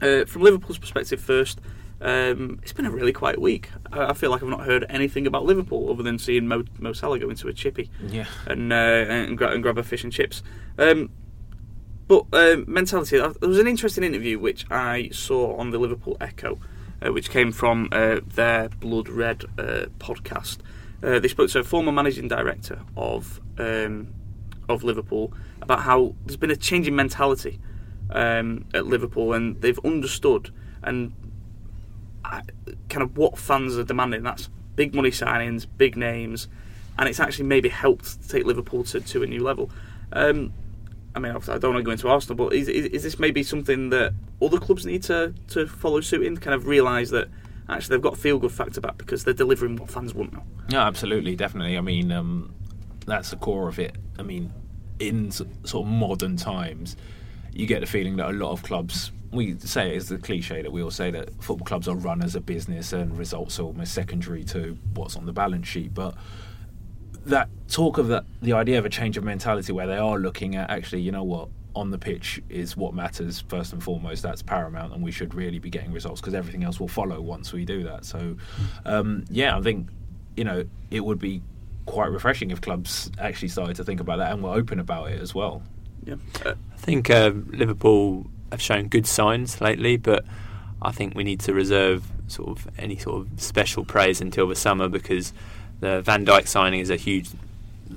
Uh, 0.02 0.24
from 0.26 0.42
Liverpool's 0.42 0.78
perspective, 0.78 1.20
first, 1.20 1.60
um, 2.00 2.58
it's 2.62 2.74
been 2.74 2.84
a 2.84 2.90
really 2.90 3.12
quiet 3.12 3.40
week. 3.40 3.70
I, 3.90 4.10
I, 4.10 4.12
feel 4.12 4.30
like 4.30 4.42
I've 4.42 4.50
not 4.50 4.66
heard 4.66 4.84
anything 4.90 5.26
about 5.26 5.46
Liverpool 5.46 5.90
other 5.90 6.02
than 6.02 6.18
seeing 6.18 6.46
Mo, 6.46 6.64
Mo 6.78 6.92
Salah 6.92 7.18
go 7.18 7.30
into 7.30 7.48
a 7.48 7.54
chippy, 7.54 7.90
yeah, 8.06 8.26
and 8.46 8.70
uh, 8.70 8.76
and, 8.76 9.38
gra- 9.38 9.52
and, 9.52 9.62
grab 9.62 9.78
a 9.78 9.82
fish 9.82 10.04
and 10.04 10.12
chips. 10.12 10.42
Um, 10.78 11.10
but 12.06 12.26
uh, 12.32 12.56
mentality. 12.66 13.18
There 13.18 13.48
was 13.48 13.58
an 13.58 13.66
interesting 13.66 14.04
interview 14.04 14.38
which 14.38 14.70
I 14.70 15.08
saw 15.10 15.56
on 15.56 15.70
the 15.70 15.78
Liverpool 15.78 16.18
Echo, 16.20 16.58
uh, 17.02 17.12
which 17.12 17.30
came 17.30 17.52
from 17.52 17.88
uh, 17.92 18.20
their 18.26 18.68
Blood 18.68 19.08
Red 19.08 19.44
uh, 19.58 19.86
podcast. 19.98 20.58
Uh, 21.02 21.18
they 21.18 21.28
spoke 21.28 21.50
to 21.50 21.60
a 21.60 21.64
former 21.64 21.92
managing 21.92 22.28
director 22.28 22.80
of 22.96 23.40
um, 23.58 24.08
of 24.68 24.82
Liverpool 24.82 25.32
about 25.62 25.80
how 25.80 26.14
there's 26.24 26.36
been 26.36 26.50
a 26.50 26.56
change 26.56 26.88
in 26.88 26.96
mentality 26.96 27.60
um, 28.10 28.64
at 28.74 28.86
Liverpool, 28.86 29.32
and 29.32 29.60
they've 29.60 29.78
understood 29.84 30.50
and 30.82 31.12
uh, 32.24 32.40
kind 32.88 33.02
of 33.02 33.16
what 33.16 33.38
fans 33.38 33.78
are 33.78 33.84
demanding. 33.84 34.22
That's 34.22 34.48
big 34.74 34.94
money 34.94 35.10
signings, 35.10 35.66
big 35.76 35.96
names, 35.96 36.48
and 36.98 37.08
it's 37.08 37.20
actually 37.20 37.46
maybe 37.46 37.68
helped 37.68 38.28
take 38.28 38.44
Liverpool 38.44 38.84
to, 38.84 39.00
to 39.00 39.22
a 39.22 39.26
new 39.26 39.42
level. 39.42 39.70
Um, 40.12 40.52
I 41.16 41.18
mean, 41.18 41.32
I 41.32 41.58
don't 41.58 41.72
want 41.72 41.78
to 41.78 41.82
go 41.82 41.92
into 41.92 42.08
Arsenal, 42.08 42.36
but 42.36 42.52
is, 42.52 42.68
is, 42.68 42.86
is 42.86 43.02
this 43.02 43.18
maybe 43.18 43.42
something 43.42 43.88
that 43.88 44.12
other 44.42 44.58
clubs 44.58 44.84
need 44.84 45.02
to, 45.04 45.32
to 45.48 45.66
follow 45.66 46.02
suit 46.02 46.26
in? 46.26 46.36
Kind 46.36 46.54
of 46.54 46.66
realise 46.66 47.10
that 47.10 47.28
actually 47.70 47.96
they've 47.96 48.02
got 48.02 48.12
a 48.12 48.16
feel 48.16 48.38
good 48.38 48.52
factor 48.52 48.82
back 48.82 48.98
because 48.98 49.24
they're 49.24 49.32
delivering 49.32 49.76
what 49.76 49.90
fans 49.90 50.14
want 50.14 50.34
now. 50.34 50.44
Yeah, 50.68 50.86
absolutely, 50.86 51.34
definitely. 51.34 51.78
I 51.78 51.80
mean, 51.80 52.12
um, 52.12 52.54
that's 53.06 53.30
the 53.30 53.36
core 53.36 53.66
of 53.66 53.78
it. 53.78 53.96
I 54.18 54.22
mean, 54.22 54.52
in 54.98 55.30
sort 55.30 55.48
of 55.74 55.86
modern 55.86 56.36
times, 56.36 56.96
you 57.50 57.66
get 57.66 57.80
the 57.80 57.86
feeling 57.86 58.16
that 58.16 58.28
a 58.28 58.32
lot 58.32 58.52
of 58.52 58.62
clubs 58.62 59.10
we 59.32 59.58
say 59.58 59.96
it's 59.96 60.08
the 60.08 60.18
cliche 60.18 60.62
that 60.62 60.70
we 60.70 60.82
all 60.82 60.90
say 60.90 61.10
that 61.10 61.30
football 61.42 61.66
clubs 61.66 61.88
are 61.88 61.96
run 61.96 62.22
as 62.22 62.36
a 62.36 62.40
business 62.40 62.92
and 62.92 63.16
results 63.18 63.58
are 63.58 63.64
almost 63.64 63.92
secondary 63.92 64.44
to 64.44 64.78
what's 64.94 65.16
on 65.16 65.26
the 65.26 65.32
balance 65.32 65.66
sheet. 65.66 65.92
But 65.92 66.14
that 67.26 67.48
talk 67.68 67.98
of 67.98 68.08
that, 68.08 68.24
the 68.40 68.52
idea 68.52 68.78
of 68.78 68.84
a 68.84 68.88
change 68.88 69.16
of 69.16 69.24
mentality 69.24 69.72
where 69.72 69.86
they 69.86 69.96
are 69.96 70.18
looking 70.18 70.56
at 70.56 70.70
actually, 70.70 71.02
you 71.02 71.12
know 71.12 71.24
what, 71.24 71.48
on 71.74 71.90
the 71.90 71.98
pitch 71.98 72.40
is 72.48 72.76
what 72.76 72.94
matters 72.94 73.40
first 73.48 73.72
and 73.72 73.82
foremost. 73.82 74.22
That's 74.22 74.42
paramount, 74.42 74.94
and 74.94 75.02
we 75.02 75.12
should 75.12 75.34
really 75.34 75.58
be 75.58 75.68
getting 75.68 75.92
results 75.92 76.20
because 76.20 76.34
everything 76.34 76.64
else 76.64 76.80
will 76.80 76.88
follow 76.88 77.20
once 77.20 77.52
we 77.52 77.64
do 77.64 77.84
that. 77.84 78.04
So, 78.04 78.36
um, 78.84 79.24
yeah, 79.30 79.56
I 79.56 79.60
think 79.60 79.88
you 80.36 80.44
know 80.44 80.64
it 80.90 81.04
would 81.04 81.18
be 81.18 81.42
quite 81.84 82.10
refreshing 82.10 82.50
if 82.50 82.60
clubs 82.60 83.10
actually 83.18 83.48
started 83.48 83.76
to 83.76 83.84
think 83.84 84.00
about 84.00 84.18
that 84.18 84.32
and 84.32 84.42
were 84.42 84.50
open 84.50 84.80
about 84.80 85.10
it 85.10 85.20
as 85.20 85.34
well. 85.34 85.62
Yeah, 86.04 86.16
I 86.44 86.54
think 86.76 87.10
uh, 87.10 87.32
Liverpool 87.48 88.26
have 88.50 88.62
shown 88.62 88.88
good 88.88 89.06
signs 89.06 89.60
lately, 89.60 89.96
but 89.96 90.24
I 90.80 90.92
think 90.92 91.14
we 91.14 91.24
need 91.24 91.40
to 91.40 91.52
reserve 91.52 92.04
sort 92.28 92.48
of 92.48 92.68
any 92.78 92.96
sort 92.96 93.26
of 93.26 93.40
special 93.40 93.84
praise 93.84 94.20
until 94.20 94.48
the 94.48 94.56
summer 94.56 94.88
because 94.88 95.32
the 95.80 96.00
Van 96.02 96.24
Dijk 96.24 96.46
signing 96.46 96.80
is 96.80 96.90
a 96.90 96.96
huge 96.96 97.30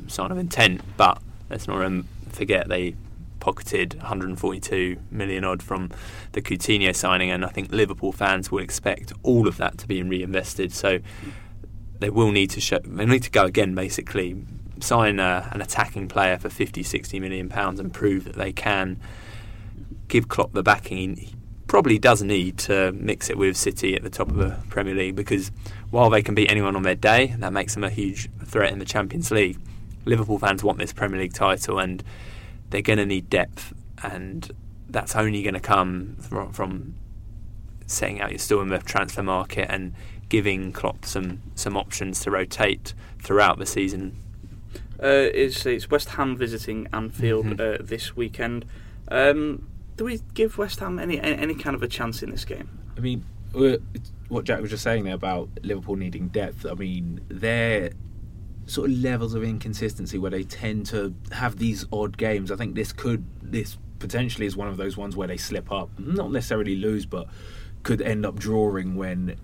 sign 0.08 0.32
of 0.32 0.38
intent. 0.38 0.82
But 0.98 1.22
let's 1.50 1.68
not 1.68 2.06
forget 2.32 2.68
they 2.70 2.96
pocketed 3.39 3.96
142 3.96 4.98
million 5.12 5.44
odd 5.44 5.63
from 5.63 5.92
the 6.34 6.42
Coutinho 6.42 6.96
signing, 6.96 7.32
and 7.32 7.46
I 7.46 7.50
think 7.50 7.72
Liverpool 7.72 8.12
fans 8.12 8.52
will 8.52 8.60
expect 8.60 9.13
all 9.24 9.48
of 9.48 9.58
that 9.58 9.78
to 9.80 9.88
be 9.88 10.02
reinvested. 10.04 10.74
So 10.74 11.00
they 12.00 12.10
will 12.10 12.32
need 12.32 12.50
to 12.52 12.62
show, 12.62 12.80
they 12.84 13.06
need 13.06 13.24
to 13.24 13.32
go 13.32 13.46
again, 13.46 13.76
basically 13.76 14.44
sign 14.82 15.20
a, 15.20 15.50
an 15.52 15.62
attacking 15.62 16.08
player 16.08 16.38
for 16.38 16.50
50, 16.50 16.84
60 16.84 17.20
million 17.20 17.50
pounds 17.50 17.80
and 17.80 17.94
prove 17.94 18.24
that 18.24 18.36
they 18.36 18.54
can 18.54 19.00
give 20.08 20.30
Klopp 20.30 20.54
the 20.54 20.63
backing 20.63 21.15
he 21.18 21.36
probably 21.70 21.98
does 22.00 22.22
need 22.22 22.58
to 22.58 22.92
mix 22.94 23.30
it 23.30 23.38
with 23.38 23.56
City 23.56 23.96
at 23.96 24.04
the 24.04 24.10
top 24.10 24.28
of 24.28 24.36
the 24.36 24.58
Premier 24.70 24.94
League 24.96 25.16
because 25.16 25.52
while 25.92 26.10
they 26.10 26.22
can 26.22 26.36
beat 26.36 26.50
anyone 26.52 26.76
on 26.76 26.82
their 26.84 26.96
day, 26.96 27.34
that 27.38 27.54
makes 27.54 27.76
them 27.76 27.84
a 27.86 27.90
huge 27.90 28.28
threat 28.44 28.74
in 28.74 28.80
the 28.80 28.86
Champions 28.86 29.30
League. 29.32 29.58
Liverpool 30.04 30.40
fans 30.40 30.64
want 30.64 30.80
this 30.80 30.92
Premier 30.92 31.20
League 31.22 31.34
title 31.34 31.80
and 31.80 32.04
they're 32.72 32.82
going 32.82 32.98
to 32.98 33.06
need 33.06 33.30
depth, 33.30 33.74
and 34.04 34.52
that's 34.90 35.16
only 35.16 35.42
going 35.44 35.54
to 35.54 35.60
come 35.60 36.18
from, 36.20 36.52
from 36.52 36.96
setting 37.88 38.20
out 38.20 38.32
your 38.32 38.40
store 38.40 38.62
in 38.64 38.70
the 38.70 38.80
transfer 38.80 39.24
market 39.24 39.68
and 39.70 39.94
giving 40.28 40.72
Klopp 40.72 41.06
some 41.06 41.42
some 41.56 41.76
options 41.76 42.20
to 42.22 42.32
rotate 42.32 42.94
throughout 43.20 43.58
the 43.58 43.66
season. 43.66 44.16
Uh, 45.02 45.30
it's, 45.34 45.66
it's 45.66 45.90
West 45.90 46.10
Ham 46.10 46.36
visiting 46.36 46.88
Anfield 46.94 47.46
Mhm. 47.46 47.60
uh, 47.60 47.78
this 47.84 48.16
weekend. 48.16 48.66
Um, 49.08 49.68
do 50.00 50.06
we 50.06 50.22
give 50.34 50.58
West 50.58 50.80
Ham 50.80 50.98
any, 50.98 51.20
any 51.20 51.54
kind 51.54 51.76
of 51.76 51.84
a 51.84 51.88
chance 51.88 52.24
in 52.24 52.32
this 52.32 52.46
game? 52.46 52.70
I 52.96 53.02
mean, 53.02 53.26
what 54.30 54.46
Jack 54.46 54.62
was 54.62 54.70
just 54.70 54.82
saying 54.82 55.04
there 55.04 55.14
about 55.14 55.50
Liverpool 55.62 55.98
needing 55.98 56.30
depth. 56.30 56.66
I 56.66 56.74
mean, 56.74 57.20
their 57.28 57.92
sort 58.66 58.90
of 58.90 58.96
levels 58.96 59.34
of 59.34 59.44
inconsistency 59.44 60.18
where 60.18 60.32
they 60.32 60.44
tend 60.44 60.86
to 60.86 61.14
have 61.34 61.58
these 61.58 61.86
odd 61.92 62.18
games. 62.18 62.50
I 62.50 62.56
think 62.56 62.76
this 62.76 62.94
could 62.94 63.26
this 63.42 63.78
potentially 64.00 64.46
is 64.46 64.56
one 64.56 64.70
of 64.70 64.78
those 64.78 64.96
ones 64.96 65.18
where 65.18 65.28
they 65.28 65.36
slip 65.36 65.70
up, 65.70 65.90
not 66.00 66.32
necessarily 66.32 66.78
lose, 66.78 67.06
but 67.06 67.28
could 67.84 68.02
end 68.02 68.26
up 68.26 68.40
drawing 68.40 68.96
when 68.96 69.36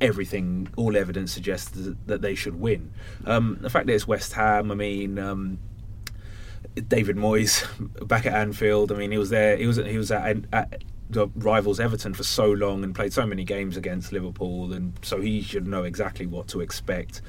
everything, 0.00 0.70
all 0.74 0.96
evidence 0.96 1.32
suggests 1.32 1.78
that 2.06 2.22
they 2.22 2.34
should 2.34 2.58
win. 2.58 2.94
Um, 3.26 3.58
the 3.60 3.68
fact 3.68 3.88
that 3.88 3.92
it's 3.92 4.08
West 4.08 4.32
Ham, 4.32 4.70
I 4.70 4.74
mean. 4.74 5.18
Um, 5.18 5.58
David 6.88 7.16
Moyes 7.16 7.66
back 8.06 8.26
at 8.26 8.34
Anfield. 8.34 8.92
I 8.92 8.96
mean, 8.96 9.10
he 9.10 9.18
was 9.18 9.30
there. 9.30 9.56
He 9.56 9.66
was 9.66 9.76
he 9.76 9.98
was 9.98 10.10
at, 10.10 10.36
at 10.52 10.82
the 11.10 11.26
rivals 11.36 11.78
Everton 11.78 12.14
for 12.14 12.22
so 12.22 12.50
long 12.50 12.82
and 12.82 12.94
played 12.94 13.12
so 13.12 13.26
many 13.26 13.44
games 13.44 13.76
against 13.76 14.12
Liverpool, 14.12 14.72
and 14.72 14.98
so 15.02 15.20
he 15.20 15.42
should 15.42 15.66
know 15.66 15.84
exactly 15.84 16.26
what 16.26 16.48
to 16.48 16.60
expect. 16.60 17.20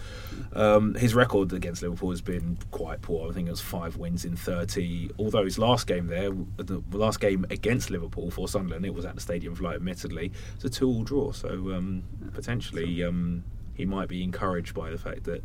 Um, 0.53 0.95
his 0.95 1.13
record 1.13 1.51
against 1.51 1.82
Liverpool 1.82 2.12
has 2.12 2.21
been 2.21 2.58
quite 2.71 3.01
poor. 3.01 3.29
I 3.29 3.34
think 3.34 3.47
it 3.47 3.51
was 3.51 3.60
five 3.60 3.97
wins 3.97 4.23
in 4.23 4.38
thirty. 4.38 5.10
Although 5.19 5.43
his 5.43 5.60
last 5.60 5.88
game 5.88 6.08
there, 6.08 6.32
the 6.58 6.82
last 6.91 7.19
game 7.19 7.45
against 7.49 7.89
Liverpool 7.89 8.32
for 8.32 8.47
Sunderland, 8.47 8.86
it 8.86 8.93
was 8.93 9.03
at 9.03 9.15
the 9.15 9.21
Stadium 9.21 9.51
of 9.51 9.60
Light. 9.60 9.75
Admittedly, 9.75 10.32
it's 10.56 10.63
a 10.63 10.69
two-all 10.69 11.03
draw, 11.03 11.34
so 11.34 11.49
um, 11.49 12.03
potentially 12.32 13.03
um, 13.03 13.43
he 13.73 13.86
might 13.86 14.08
be 14.08 14.23
encouraged 14.23 14.73
by 14.73 14.89
the 14.89 14.97
fact 14.97 15.25
that 15.25 15.43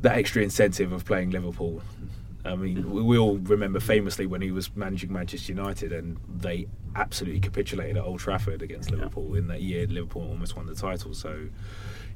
that 0.00 0.18
extra 0.18 0.42
incentive 0.42 0.90
of 0.90 1.04
playing 1.04 1.30
Liverpool. 1.30 1.80
I 2.46 2.56
mean, 2.56 2.90
we 2.90 3.02
we 3.02 3.18
all 3.18 3.38
remember 3.38 3.80
famously 3.80 4.26
when 4.26 4.40
he 4.40 4.50
was 4.50 4.74
managing 4.76 5.12
Manchester 5.12 5.52
United 5.52 5.92
and 5.92 6.18
they 6.28 6.66
absolutely 6.94 7.40
capitulated 7.40 7.96
at 7.96 8.04
Old 8.04 8.20
Trafford 8.20 8.62
against 8.62 8.90
Yeah. 8.90 8.96
Liverpool 8.96 9.34
in 9.34 9.48
that 9.48 9.62
year. 9.62 9.86
Liverpool 9.86 10.22
almost 10.28 10.56
won 10.56 10.66
the 10.66 10.74
title, 10.74 11.12
so 11.14 11.48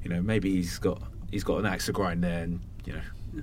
you 0.02 0.10
know 0.10 0.22
maybe 0.22 0.50
he's 0.50 0.78
got 0.78 1.02
he's 1.30 1.44
got 1.44 1.58
an 1.58 1.66
axe 1.66 1.86
to 1.86 1.92
grind 1.92 2.22
there, 2.24 2.42
and 2.44 2.60
you 2.84 2.94
know 2.94 3.42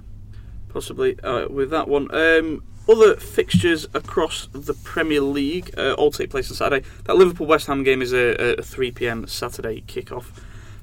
Possibly 0.69 1.19
uh, 1.21 1.47
with 1.47 1.69
that 1.71 1.87
one. 1.87 2.13
Um, 2.13 2.63
other 2.89 3.15
fixtures 3.17 3.85
across 3.93 4.47
the 4.53 4.73
Premier 4.73 5.21
League 5.21 5.73
uh, 5.77 5.93
all 5.93 6.11
take 6.11 6.29
place 6.29 6.49
on 6.49 6.55
Saturday. 6.55 6.87
That 7.05 7.17
Liverpool 7.17 7.47
West 7.47 7.67
Ham 7.67 7.83
game 7.83 8.01
is 8.01 8.13
a, 8.13 8.59
a 8.59 8.61
3 8.61 8.91
pm 8.91 9.27
Saturday 9.27 9.81
kickoff. 9.87 10.25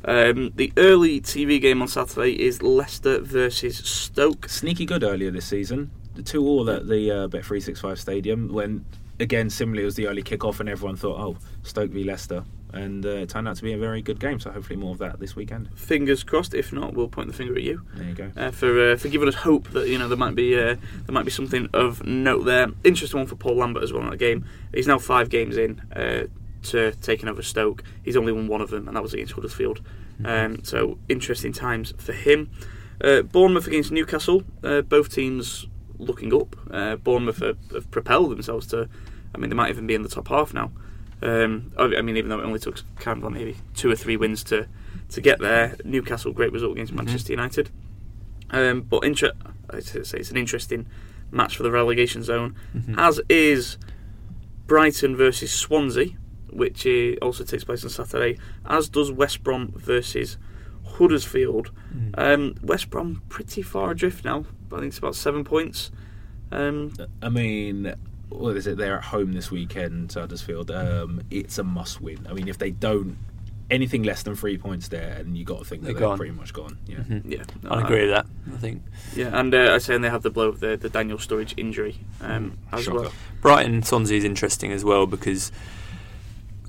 Um, 0.07 0.53
the 0.55 0.73
early 0.77 1.21
TV 1.21 1.61
game 1.61 1.81
on 1.81 1.89
Saturday 1.89 2.33
is 2.41 2.63
Leicester 2.63 3.21
versus 3.21 3.79
Stoke. 3.79 4.49
sneaky 4.49 4.85
good 4.87 5.03
earlier 5.03 5.31
this 5.31 5.47
season. 5.47 5.91
The 6.15 6.23
two 6.23 6.47
all 6.47 6.69
at 6.71 6.87
the 6.89 7.11
uh, 7.11 7.29
Bet 7.29 7.45
three 7.45 7.61
six 7.61 7.81
five 7.81 7.99
Stadium 7.99 8.53
when 8.53 8.85
again 9.19 9.49
similarly 9.49 9.83
it 9.83 9.87
was 9.87 9.95
the 9.97 10.07
early 10.07 10.23
kickoff 10.23 10.61
and 10.61 10.69
everyone 10.69 10.97
thought 10.97 11.19
oh 11.21 11.37
Stoke 11.63 11.91
v 11.91 12.05
Leicester 12.05 12.45
and 12.75 13.07
uh, 13.07 13.11
it 13.11 13.29
turned 13.29 13.47
out 13.47 13.57
to 13.57 13.63
be 13.63 13.73
a 13.73 13.79
very 13.79 14.03
good 14.03 14.19
game. 14.21 14.41
So 14.41 14.51
hopefully 14.51 14.77
more 14.77 14.91
of 14.93 14.99
that 14.99 15.21
this 15.21 15.37
weekend. 15.37 15.69
Fingers 15.79 16.25
crossed. 16.25 16.55
If 16.55 16.73
not, 16.73 16.93
we'll 16.95 17.09
point 17.09 17.29
the 17.29 17.33
finger 17.33 17.55
at 17.55 17.63
you. 17.63 17.83
There 17.95 18.09
you 18.09 18.15
go. 18.15 18.33
uh, 18.37 18.51
for 18.51 18.93
uh, 18.93 18.97
for 18.97 19.09
giving 19.09 19.29
us 19.29 19.37
hope 19.37 19.71
that 19.71 19.89
you 19.89 19.99
know 19.99 20.09
there 20.09 20.19
might 20.19 20.35
be 20.35 20.55
uh, 20.55 20.77
there 21.07 21.13
might 21.13 21.25
be 21.25 21.31
something 21.31 21.69
of 21.73 22.05
note 22.05 22.45
there. 22.45 22.69
Interesting 22.83 23.21
one 23.21 23.27
for 23.27 23.37
Paul 23.37 23.57
Lambert 23.57 23.83
as 23.83 23.93
well 23.93 24.03
in 24.03 24.11
that 24.11 24.19
game. 24.19 24.45
He's 24.75 24.87
now 24.87 24.99
five 24.99 25.31
games 25.31 25.57
in 25.57 25.81
uh, 25.95 26.25
to 26.65 26.93
taking 26.97 27.29
over 27.29 27.43
Stoke. 27.43 27.83
He's 28.05 28.17
only 28.17 28.33
won 28.33 28.49
one 28.49 28.61
of 28.61 28.71
them, 28.71 28.87
and 28.89 28.97
that 28.97 29.03
was 29.03 29.15
against 29.15 29.33
Huddersfield. 29.35 29.81
Um, 30.25 30.63
so 30.65 30.99
interesting 31.09 31.53
times 31.53 31.93
for 31.99 32.13
him. 32.13 32.51
Uh, 33.03 33.23
Bournemouth 33.23 33.67
against 33.67 33.91
Newcastle. 33.91 34.45
Uh, 34.63 34.81
both 34.83 35.13
teams 35.13 35.67
looking 35.99 36.33
up. 36.35 36.57
Uh, 36.71 36.97
Bournemouth 36.97 37.39
have, 37.39 37.59
have 37.73 37.91
propelled 37.91 38.31
themselves 38.31 38.67
to. 38.69 38.89
I 39.35 39.39
mean, 39.39 39.51
they 39.51 39.57
might 39.57 39.71
even 39.71 39.87
be 39.87 39.95
in 39.95 40.03
the 40.03 40.09
top 40.09 40.29
half 40.29 40.55
now. 40.55 40.71
Um, 41.23 41.73
I 41.79 41.85
I 41.97 42.03
mean, 42.03 42.17
even 42.17 42.29
though 42.31 42.39
it 42.41 42.45
only 42.45 42.59
took 42.61 42.81
kind 42.97 43.19
of 43.19 43.25
like 43.25 43.33
maybe 43.33 43.57
two 43.75 43.91
or 43.91 43.97
three 43.97 44.17
wins 44.17 44.45
to 44.45 44.69
to 45.11 45.21
get 45.21 45.39
there. 45.41 45.77
Newcastle, 45.85 46.33
great 46.33 46.53
result 46.53 46.73
against 46.73 46.93
Mhm. 46.93 46.97
Manchester 46.97 47.33
United. 47.33 47.71
Um, 48.51 48.83
but 48.83 49.05
inter- 49.05 49.33
I'd 49.71 49.85
say 49.85 50.19
it's 50.19 50.31
an 50.31 50.37
interesting 50.37 50.87
match 51.31 51.57
for 51.57 51.63
the 51.63 51.71
relegation 51.71 52.23
zone, 52.23 52.55
Mhm. 52.77 52.95
as 52.99 53.21
is 53.29 53.77
Brighton 54.67 55.17
versus 55.17 55.53
Swansea, 55.53 56.11
which 56.55 56.87
uh, 56.87 57.13
also 57.23 57.45
takes 57.45 57.65
place 57.65 57.85
on 57.85 57.91
Saturday, 57.91 58.39
as 58.67 58.89
does 58.89 59.11
West 59.13 59.43
Brom 59.43 59.73
versus 59.77 60.39
Huddersfield. 60.87 61.71
Mm. 61.95 62.15
Um, 62.17 62.55
West 62.63 62.91
Brom 62.91 63.23
pretty 63.29 63.63
far 63.63 63.91
adrift 63.91 64.25
now. 64.25 64.45
I 64.73 64.77
think 64.77 64.87
it's 64.87 64.99
about 64.99 65.15
seven 65.17 65.45
points. 65.45 65.91
Um, 66.53 66.93
I 67.23 67.29
mean, 67.29 67.95
what 68.29 68.57
is 68.57 68.67
it? 68.67 68.77
They're 68.77 68.99
at 68.99 69.05
home 69.05 69.33
this 69.33 69.51
weekend, 69.51 70.13
Huddersfield. 70.13 70.71
Um, 70.71 71.23
it's 71.31 71.59
a 71.59 71.65
must-win. 71.65 72.27
I 72.29 72.33
mean, 72.33 72.49
if 72.49 72.59
they 72.59 72.71
don't 72.71 73.17
anything 73.71 74.03
less 74.03 74.23
than 74.23 74.37
three 74.37 74.59
points 74.59 74.89
there, 74.89 75.17
and 75.19 75.37
you 75.37 75.45
got 75.45 75.59
to 75.59 75.65
think 75.65 75.83
They're 75.83 75.95
they're 75.95 76.17
pretty 76.17 76.35
much 76.35 76.53
gone. 76.53 76.79
Yeah. 76.87 76.99
Mhm. 76.99 77.23
yeah, 77.27 77.43
no, 77.63 77.71
I 77.71 77.83
agree 77.83 78.03
with 78.03 78.11
that. 78.11 78.27
I 78.53 78.57
think 78.59 78.83
Yeah, 79.17 79.39
and 79.39 79.55
uh, 79.55 79.73
I 79.75 79.79
say 79.79 79.95
and 79.95 80.05
they 80.05 80.11
have 80.11 80.23
the 80.23 80.31
blow 80.31 80.49
of 80.49 80.61
the, 80.61 80.77
the 80.77 80.91
Daniel 80.91 81.19
Sturridge 81.19 81.55
injury 81.57 81.97
um, 82.21 82.59
as 82.73 82.85
Shocker. 82.85 83.01
well. 83.01 83.13
Brighton 83.41 83.83
Swansea 83.83 84.19
is 84.19 84.25
interesting 84.25 84.71
as 84.71 84.85
well 84.85 85.07
because 85.07 85.51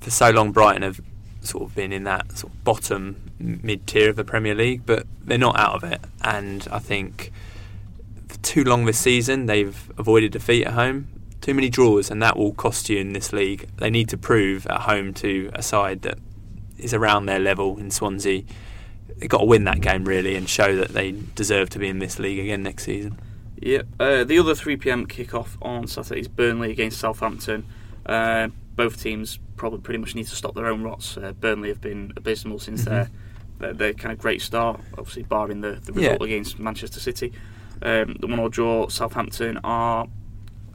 for 0.00 0.10
so 0.10 0.30
long 0.30 0.52
Brighton 0.52 0.82
have 0.82 1.00
sort 1.40 1.64
of 1.64 1.74
been 1.74 1.92
in 1.92 2.04
that 2.04 2.36
sort 2.36 2.52
of 2.52 2.64
bottom 2.64 3.30
mid 3.38 3.86
tier 3.86 4.10
of 4.10 4.16
the 4.16 4.24
Premier 4.24 4.54
League, 4.54 4.82
but 4.84 5.06
they're 5.24 5.38
not 5.38 5.58
out 5.58 5.74
of 5.74 5.84
it. 5.84 6.00
And 6.22 6.66
I 6.70 6.78
think 6.78 7.32
for 8.28 8.38
too 8.38 8.64
long 8.64 8.84
this 8.84 8.98
season 8.98 9.46
they've 9.46 9.92
avoided 9.98 10.32
defeat 10.32 10.66
at 10.66 10.74
home. 10.74 11.08
Too 11.40 11.54
many 11.54 11.68
draws, 11.68 12.10
and 12.10 12.20
that 12.22 12.36
will 12.36 12.52
cost 12.52 12.88
you 12.88 12.98
in 12.98 13.12
this 13.12 13.32
league. 13.32 13.68
They 13.76 13.90
need 13.90 14.08
to 14.08 14.16
prove 14.16 14.66
at 14.66 14.80
home 14.80 15.14
to 15.14 15.50
a 15.54 15.62
side 15.62 16.02
that 16.02 16.18
is 16.78 16.92
around 16.92 17.26
their 17.26 17.38
level 17.38 17.78
in 17.78 17.90
Swansea. 17.90 18.42
They've 19.16 19.28
got 19.28 19.38
to 19.38 19.44
win 19.44 19.64
that 19.64 19.80
game 19.80 20.04
really 20.04 20.34
and 20.34 20.48
show 20.48 20.74
that 20.76 20.88
they 20.88 21.12
deserve 21.12 21.70
to 21.70 21.78
be 21.78 21.88
in 21.88 22.00
this 22.00 22.18
league 22.18 22.38
again 22.38 22.62
next 22.62 22.84
season. 22.84 23.18
Yeah, 23.60 23.82
uh, 23.98 24.24
the 24.24 24.38
other 24.38 24.54
3 24.54 24.76
pm 24.76 25.06
kickoff 25.06 25.56
on 25.62 25.86
Saturday 25.86 26.20
is 26.20 26.28
Burnley 26.28 26.70
against 26.70 26.98
Southampton. 26.98 27.64
Uh, 28.04 28.48
both 28.76 29.02
teams 29.02 29.38
probably 29.56 29.80
pretty 29.80 29.98
much 29.98 30.14
need 30.14 30.26
to 30.28 30.36
stop 30.36 30.54
their 30.54 30.66
own 30.66 30.82
rots. 30.82 31.16
Uh, 31.16 31.32
Burnley 31.32 31.68
have 31.70 31.80
been 31.80 32.12
abysmal 32.16 32.58
since 32.58 32.82
Mhm. 32.82 32.84
their, 32.84 33.10
their 33.58 33.72
their 33.72 33.92
kind 33.94 34.12
of 34.12 34.18
great 34.18 34.42
start, 34.42 34.80
obviously 34.98 35.22
barring 35.22 35.62
the, 35.62 35.72
the 35.82 35.92
result 35.92 36.20
Yeah. 36.20 36.26
against 36.26 36.58
Manchester 36.58 37.00
City. 37.00 37.32
Um, 37.82 38.16
the 38.20 38.26
one 38.26 38.38
or 38.38 38.48
draw, 38.48 38.88
Southampton 38.88 39.58
are 39.64 40.06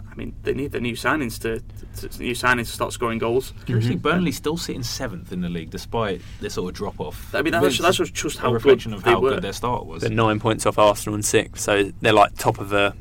I 0.10 0.14
mean, 0.16 0.36
they 0.44 0.54
need 0.54 0.74
the 0.74 0.82
new 0.82 0.92
signings 0.94 1.40
to, 1.40 1.62
to, 2.02 2.10
to 2.10 2.22
new 2.22 2.34
signings 2.34 2.66
to 2.66 2.74
start 2.74 2.92
scoring 2.92 3.18
goals. 3.18 3.54
Curiously, 3.66 3.96
Mhm. 3.96 4.02
Burnley 4.02 4.34
still 4.34 4.58
sitting 4.58 4.84
seventh 4.84 5.32
in 5.32 5.40
the 5.40 5.48
league 5.48 5.70
despite 5.70 6.22
this 6.42 6.56
sort 6.56 6.70
of 6.70 6.76
drop 6.76 7.00
off. 7.00 7.34
I 7.34 7.42
mean, 7.42 7.54
that's, 7.54 7.78
that's 7.78 7.96
just 7.98 8.38
how 8.40 8.50
a 8.50 8.52
good 8.52 8.56
reflection 8.56 8.94
of 8.94 9.04
they 9.04 9.12
how 9.12 9.22
were. 9.22 9.30
good 9.36 9.44
their 9.44 9.54
start 9.54 9.86
was. 9.86 10.02
They're 10.02 10.12
nine 10.12 10.42
points 10.42 10.66
off 10.66 10.78
Arsenal 10.78 11.16
and 11.16 11.24
six, 11.24 11.62
so 11.64 11.94
they're 12.02 12.12
like 12.12 12.36
top 12.38 12.60
of 12.60 12.68
the 12.70 12.94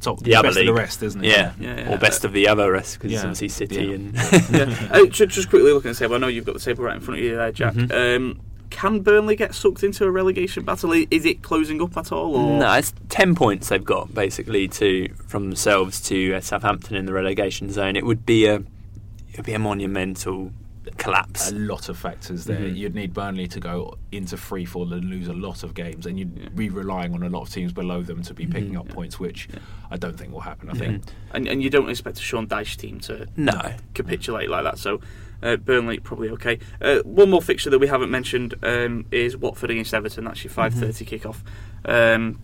Top, 0.00 0.20
the 0.20 0.34
other 0.36 0.48
best 0.48 0.58
of 0.60 0.66
the 0.66 0.72
rest, 0.72 1.02
isn't 1.02 1.24
it? 1.24 1.28
yeah, 1.28 1.52
Yeah, 1.58 1.76
yeah. 1.80 1.92
or 1.92 1.98
best 1.98 2.24
of 2.24 2.32
the 2.32 2.46
other 2.48 2.70
rest 2.70 2.98
because 2.98 3.10
Yeah. 3.12 3.20
obviously 3.22 3.48
City 3.48 3.74
Yeah. 3.86 3.94
and 3.94 4.14
yeah. 4.14 4.88
Uh, 4.92 5.06
just 5.06 5.48
quickly 5.50 5.72
looking 5.72 5.90
at 5.90 5.96
the 5.96 6.00
table, 6.04 6.14
I 6.14 6.18
know 6.18 6.28
you've 6.28 6.44
got 6.46 6.54
the 6.54 6.60
table 6.60 6.84
right 6.84 6.94
in 6.96 7.00
front 7.00 7.18
of 7.18 7.24
you 7.24 7.34
there, 7.34 7.50
Jack. 7.52 7.74
Mhm. 7.74 8.16
Um, 8.16 8.40
can 8.70 9.00
Burnley 9.00 9.34
get 9.34 9.54
sucked 9.54 9.82
into 9.82 10.04
a 10.04 10.10
relegation 10.10 10.62
battle? 10.64 10.92
Is 10.92 11.24
it 11.24 11.42
closing 11.42 11.80
up 11.82 11.96
at 11.96 12.12
all? 12.12 12.36
Or? 12.36 12.58
no, 12.60 12.72
it's 12.74 12.92
ten 13.08 13.34
points 13.34 13.70
they've 13.70 13.84
got 13.84 14.14
basically 14.14 14.68
to 14.68 15.08
from 15.26 15.46
themselves 15.46 16.00
to 16.02 16.34
uh, 16.34 16.40
Southampton 16.40 16.94
in 16.94 17.06
the 17.06 17.12
relegation 17.12 17.72
zone. 17.72 17.96
It 17.96 18.04
would 18.06 18.24
be 18.26 18.44
a 18.46 18.56
it 18.56 19.36
would 19.38 19.46
be 19.46 19.54
a 19.54 19.58
monumental 19.58 20.52
collapse. 20.98 21.50
a 21.50 21.54
lot 21.54 21.88
of 21.88 21.96
factors 21.96 22.44
there. 22.44 22.58
Mhm. 22.60 22.76
You'd 22.76 22.94
need 22.94 23.14
Burnley 23.14 23.46
to 23.48 23.60
go 23.60 23.96
into 24.12 24.36
free 24.36 24.64
fall 24.64 24.92
and 24.92 25.04
lose 25.04 25.28
a 25.28 25.32
lot 25.32 25.62
of 25.62 25.72
games, 25.74 26.04
and 26.06 26.18
you'd 26.18 26.36
Yeah. 26.36 26.48
be 26.50 26.68
relying 26.68 27.14
on 27.14 27.22
a 27.22 27.28
lot 27.28 27.42
of 27.42 27.50
teams 27.50 27.72
below 27.72 28.02
them 28.02 28.22
to 28.22 28.34
be 28.34 28.46
picking 28.46 28.72
Mhm. 28.74 28.80
up 28.80 28.88
points, 28.88 29.18
which 29.18 29.48
Yeah. 29.52 29.60
I 29.90 29.96
don't 29.96 30.18
think 30.18 30.32
will 30.32 30.40
happen. 30.40 30.68
I 30.70 30.74
think 30.74 31.04
And, 31.32 31.46
and 31.48 31.62
you 31.62 31.70
don't 31.70 31.88
expect 31.88 32.18
a 32.18 32.22
Sean 32.22 32.46
Dyche 32.46 32.76
team 32.76 33.00
to 33.00 33.26
No. 33.36 33.74
capitulate 33.94 34.50
like 34.50 34.64
that. 34.64 34.78
So 34.78 35.00
uh, 35.40 35.56
Burnley 35.56 36.00
probably 36.00 36.30
okay. 36.30 36.58
Uh, 36.80 36.98
one 37.04 37.30
more 37.30 37.40
fixture 37.40 37.70
that 37.70 37.78
we 37.78 37.86
haven't 37.86 38.10
mentioned 38.10 38.54
um, 38.64 39.06
is 39.12 39.36
Watford 39.36 39.70
against 39.70 39.94
Everton. 39.94 40.24
That's 40.24 40.42
your 40.42 40.50
five 40.52 40.74
thirty 40.74 41.04
kickoff. 41.04 41.36
Um, 41.84 42.40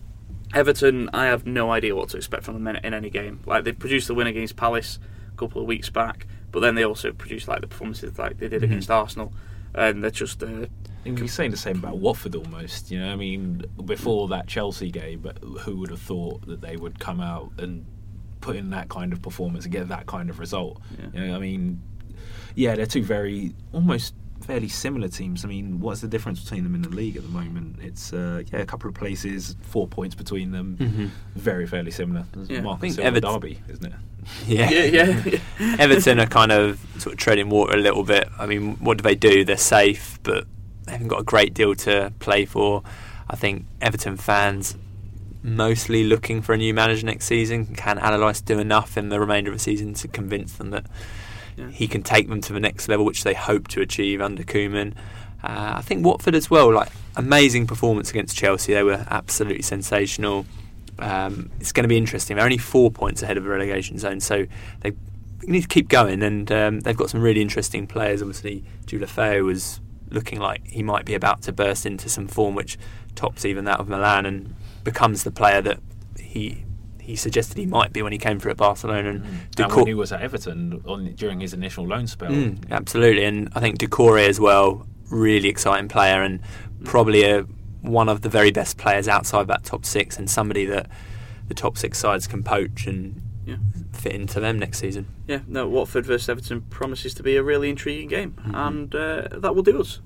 Everton, 0.53 1.09
I 1.13 1.25
have 1.25 1.45
no 1.45 1.71
idea 1.71 1.95
what 1.95 2.09
to 2.09 2.17
expect 2.17 2.43
from 2.43 2.53
them 2.63 2.67
in, 2.77 2.85
in 2.85 2.93
any 2.93 3.09
game. 3.09 3.41
Like 3.45 3.65
they 3.65 3.73
produced 3.73 4.07
the 4.07 4.13
win 4.13 4.27
against 4.27 4.55
Palace 4.55 4.99
a 5.33 5.37
couple 5.37 5.59
of 5.61 5.67
weeks 5.67 5.89
back, 5.89 6.25
but 6.55 6.61
then 6.61 6.75
they 6.75 6.85
also 6.85 7.11
produced 7.11 7.49
like 7.49 7.59
the 7.59 7.67
performances 7.67 8.17
like 8.17 8.37
they 8.37 8.47
did 8.47 8.61
Mhm. 8.61 8.65
against 8.65 8.89
Arsenal, 8.89 9.33
and 9.73 10.01
they're 10.01 10.09
just 10.09 10.41
uh, 10.41 10.67
you'd 11.03 11.19
be 11.19 11.27
saying 11.27 11.51
the 11.51 11.57
same 11.57 11.75
about 11.79 11.97
Watford 11.97 12.33
almost. 12.33 12.89
You 12.91 12.99
know, 13.01 13.11
I 13.11 13.17
mean, 13.17 13.63
before 13.83 14.29
that 14.29 14.47
Chelsea 14.47 14.89
game, 14.89 15.19
but 15.21 15.37
who 15.63 15.75
would 15.79 15.89
have 15.89 15.99
thought 15.99 16.45
that 16.47 16.61
they 16.61 16.77
would 16.77 16.97
come 16.97 17.19
out 17.19 17.51
and 17.57 17.85
put 18.39 18.55
in 18.55 18.69
that 18.69 18.87
kind 18.87 19.11
of 19.11 19.21
performance 19.21 19.65
and 19.65 19.73
get 19.73 19.89
that 19.89 20.05
kind 20.05 20.29
of 20.29 20.39
result? 20.39 20.81
Yeah. 20.97 21.21
You 21.21 21.27
know, 21.27 21.35
I 21.35 21.39
mean, 21.39 21.81
yeah, 22.55 22.75
they're 22.75 22.85
two 22.85 23.03
very 23.03 23.53
almost 23.73 24.15
fairly 24.39 24.67
similar 24.69 25.09
teams. 25.09 25.43
I 25.43 25.49
mean, 25.49 25.79
what's 25.81 25.99
the 26.01 26.07
difference 26.07 26.41
between 26.41 26.63
them 26.63 26.73
in 26.75 26.81
the 26.83 26.89
league 26.89 27.17
at 27.17 27.23
the 27.23 27.29
moment? 27.29 27.79
It's 27.81 28.13
uh, 28.13 28.43
yeah, 28.53 28.59
a 28.59 28.65
couple 28.65 28.87
of 28.87 28.93
places, 28.95 29.57
four 29.61 29.87
points 29.89 30.15
between 30.15 30.51
them. 30.51 30.77
Mhm. 30.79 31.09
Very 31.35 31.67
fairly 31.67 31.91
similar. 31.91 32.23
It's 32.37 32.49
Yeah. 32.49 32.59
I 32.59 32.61
Marcus 32.61 32.81
think 32.81 32.93
Silva 32.95 33.07
Everton- 33.07 33.33
Derby, 33.33 33.59
isn't 33.67 33.85
it? 33.85 33.93
Yeah. 34.47 34.69
yeah, 34.69 35.23
yeah. 35.25 35.39
Everton 35.79 36.19
are 36.19 36.25
kind 36.27 36.51
of 36.51 36.79
sort 36.97 37.13
of 37.13 37.19
treading 37.19 37.49
water 37.49 37.73
a 37.73 37.79
little 37.79 38.03
bit. 38.03 38.27
I 38.37 38.45
mean, 38.45 38.75
what 38.77 38.97
do 38.97 39.01
they 39.03 39.15
do? 39.15 39.43
They're 39.45 39.57
safe, 39.57 40.19
but 40.23 40.45
they 40.85 40.91
haven't 40.93 41.07
got 41.07 41.19
a 41.21 41.23
great 41.23 41.53
deal 41.53 41.73
to 41.75 42.11
play 42.19 42.45
for. 42.45 42.83
I 43.29 43.35
think 43.35 43.65
Everton 43.81 44.17
fans 44.17 44.75
mostly 45.41 46.03
looking 46.03 46.41
for 46.41 46.53
a 46.53 46.57
new 46.57 46.73
manager 46.73 47.05
next 47.05 47.25
season. 47.25 47.67
Can 47.75 47.97
Allardyce 47.99 48.41
do 48.41 48.59
enough 48.59 48.97
in 48.97 49.09
the 49.09 49.19
remainder 49.19 49.51
of 49.51 49.57
the 49.57 49.63
season 49.63 49.93
to 49.95 50.07
convince 50.07 50.53
them 50.53 50.71
that 50.71 50.85
Yeah. 51.57 51.69
he 51.69 51.87
can 51.87 52.01
take 52.03 52.27
them 52.27 52.41
to 52.41 52.53
the 52.53 52.59
next 52.59 52.87
level, 52.87 53.05
which 53.05 53.23
they 53.23 53.33
hope 53.35 53.67
to 53.69 53.81
achieve 53.81 54.21
under 54.21 54.43
Koeman? 54.43 54.93
Uh, 55.43 55.75
I 55.77 55.81
think 55.81 56.03
Watford 56.05 56.33
as 56.35 56.49
well, 56.49 56.73
like 56.73 56.89
amazing 57.15 57.67
performance 57.67 58.09
against 58.09 58.35
Chelsea. 58.35 58.73
They 58.73 58.83
were 58.83 59.05
absolutely 59.09 59.61
sensational. 59.61 60.45
Um, 60.99 61.51
it's 61.59 61.71
going 61.71 61.83
to 61.83 61.87
be 61.89 61.97
interesting. 61.97 62.35
They're 62.37 62.45
only 62.45 62.57
four 62.57 62.91
points 62.91 63.21
ahead 63.21 63.37
of 63.37 63.43
the 63.43 63.49
relegation 63.49 63.97
zone, 63.97 64.19
so 64.19 64.45
they 64.81 64.93
need 65.43 65.61
to 65.61 65.67
keep 65.67 65.89
going. 65.89 66.21
And 66.23 66.51
um, 66.51 66.79
they've 66.81 66.95
got 66.97 67.09
some 67.09 67.21
really 67.21 67.41
interesting 67.41 67.87
players. 67.87 68.21
Obviously, 68.21 68.63
Deulofeu 68.85 69.43
was 69.43 69.81
looking 70.09 70.39
like 70.39 70.65
he 70.67 70.83
might 70.83 71.05
be 71.05 71.13
about 71.13 71.41
to 71.43 71.51
burst 71.51 71.85
into 71.85 72.09
some 72.09 72.27
form, 72.27 72.55
which 72.55 72.77
tops 73.15 73.45
even 73.45 73.65
that 73.65 73.79
of 73.79 73.87
Milan 73.89 74.25
and 74.25 74.55
becomes 74.83 75.23
the 75.23 75.31
player 75.31 75.61
that 75.61 75.79
he 76.19 76.63
he 76.99 77.15
suggested 77.15 77.55
he 77.57 77.67
might 77.67 77.93
be 77.93 78.01
when 78.01 78.11
he 78.11 78.17
came 78.17 78.39
through 78.39 78.51
at 78.51 78.57
Barcelona. 78.57 79.09
And, 79.09 79.25
And 79.25 79.51
Deco- 79.55 79.75
when 79.77 79.87
he 79.87 79.93
was 79.93 80.11
at 80.11 80.21
Everton 80.21 80.81
on, 80.85 81.13
during 81.13 81.39
his 81.39 81.53
initial 81.53 81.85
loan 81.85 82.07
spell. 82.07 82.31
Mm, 82.31 82.71
absolutely, 82.71 83.25
and 83.25 83.49
I 83.53 83.59
think 83.59 83.77
Doucoure 83.77 84.27
as 84.27 84.39
well, 84.39 84.87
really 85.11 85.47
exciting 85.47 85.87
player, 85.87 86.23
and 86.23 86.39
probably 86.83 87.23
a, 87.23 87.45
one 87.85 88.09
of 88.09 88.21
the 88.21 88.29
very 88.29 88.51
best 88.51 88.77
players 88.77 89.07
outside 89.07 89.47
that 89.47 89.63
top 89.63 89.85
six, 89.85 90.17
and 90.17 90.29
somebody 90.29 90.65
that 90.65 90.87
the 91.47 91.53
top 91.53 91.77
six 91.77 91.97
sides 91.99 92.27
can 92.27 92.43
poach 92.43 92.87
and 92.87 93.21
Yeah. 93.45 93.57
fit 93.93 94.13
into 94.13 94.39
them 94.39 94.57
next 94.57 94.79
season. 94.79 95.05
Yeah, 95.27 95.41
no, 95.47 95.67
Watford 95.67 96.05
versus 96.05 96.27
Everton 96.29 96.61
promises 96.69 97.13
to 97.15 97.23
be 97.23 97.35
a 97.35 97.43
really 97.43 97.69
intriguing 97.69 98.07
game, 98.07 98.33
Mhm. 98.47 98.67
and 98.67 98.95
uh, 98.95 99.27
that 99.39 99.55
will 99.55 99.61
do 99.63 99.79
us 99.81 99.99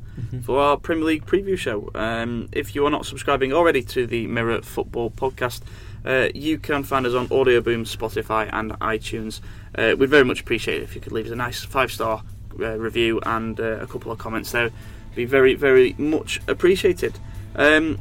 for 0.44 0.60
our 0.60 0.76
Premier 0.76 1.06
League 1.06 1.26
preview 1.26 1.58
show. 1.58 1.90
Um, 1.96 2.50
if 2.52 2.76
you 2.76 2.86
are 2.86 2.90
not 2.90 3.06
subscribing 3.06 3.54
already 3.54 3.82
to 3.84 4.06
the 4.06 4.28
Mirror 4.28 4.64
Football 4.64 5.12
podcast, 5.12 5.62
uh, 6.06 6.28
you 6.36 6.58
can 6.58 6.84
find 6.84 7.06
us 7.06 7.14
on 7.14 7.28
Audioboom, 7.30 7.88
Spotify, 7.88 8.50
and 8.52 8.72
iTunes. 8.82 9.40
Uh, 9.78 9.96
we'd 9.98 10.10
very 10.10 10.26
much 10.26 10.42
appreciate 10.42 10.82
it 10.82 10.84
if 10.84 10.94
you 10.96 11.00
could 11.00 11.14
leave 11.14 11.28
us 11.28 11.32
a 11.32 11.36
nice 11.38 11.64
five 11.64 11.92
star 11.94 12.24
uh, 12.60 12.78
review 12.78 13.22
and 13.26 13.58
uh, 13.62 13.78
a 13.80 13.88
couple 13.88 14.12
of 14.12 14.18
comments 14.18 14.52
there. 14.52 14.70
Be 15.16 15.24
very, 15.24 15.54
very 15.56 15.96
much 15.98 16.42
appreciated. 16.50 17.18
Um, 17.56 18.00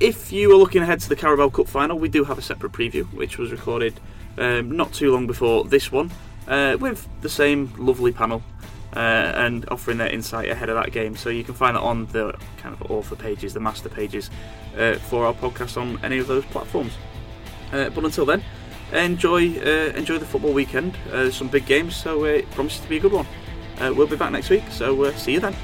if 0.00 0.32
you 0.32 0.52
are 0.52 0.56
looking 0.56 0.82
ahead 0.82 1.00
to 1.00 1.08
the 1.08 1.16
Carabao 1.16 1.48
Cup 1.48 1.68
final, 1.68 1.98
we 1.98 2.08
do 2.08 2.24
have 2.24 2.38
a 2.38 2.42
separate 2.42 2.72
preview, 2.72 3.04
which 3.12 3.38
was 3.38 3.50
recorded 3.50 3.98
um, 4.36 4.70
not 4.70 4.92
too 4.92 5.12
long 5.12 5.26
before 5.26 5.64
this 5.64 5.90
one, 5.90 6.10
uh, 6.46 6.76
with 6.80 7.08
the 7.20 7.28
same 7.28 7.72
lovely 7.76 8.12
panel 8.12 8.42
uh, 8.94 9.32
and 9.36 9.68
offering 9.70 9.98
their 9.98 10.08
insight 10.08 10.48
ahead 10.48 10.68
of 10.68 10.76
that 10.76 10.92
game. 10.92 11.16
So 11.16 11.30
you 11.30 11.44
can 11.44 11.54
find 11.54 11.76
that 11.76 11.82
on 11.82 12.06
the 12.06 12.32
kind 12.58 12.74
of 12.74 12.90
author 12.90 13.16
pages, 13.16 13.54
the 13.54 13.60
master 13.60 13.88
pages 13.88 14.30
uh, 14.76 14.94
for 14.94 15.26
our 15.26 15.34
podcast 15.34 15.80
on 15.80 15.98
any 16.04 16.18
of 16.18 16.26
those 16.26 16.44
platforms. 16.46 16.92
Uh, 17.72 17.90
but 17.90 18.04
until 18.04 18.24
then, 18.24 18.42
enjoy 18.92 19.48
uh, 19.60 19.92
enjoy 19.94 20.18
the 20.18 20.24
football 20.24 20.52
weekend. 20.52 20.96
Uh, 21.12 21.30
some 21.30 21.48
big 21.48 21.66
games, 21.66 21.94
so 21.94 22.24
it 22.24 22.50
promises 22.52 22.80
to 22.80 22.88
be 22.88 22.96
a 22.96 23.00
good 23.00 23.12
one. 23.12 23.26
We'll 23.80 24.08
be 24.08 24.16
back 24.16 24.32
next 24.32 24.50
week, 24.50 24.64
so 24.70 25.12
see 25.12 25.32
you 25.32 25.40
then. 25.40 25.54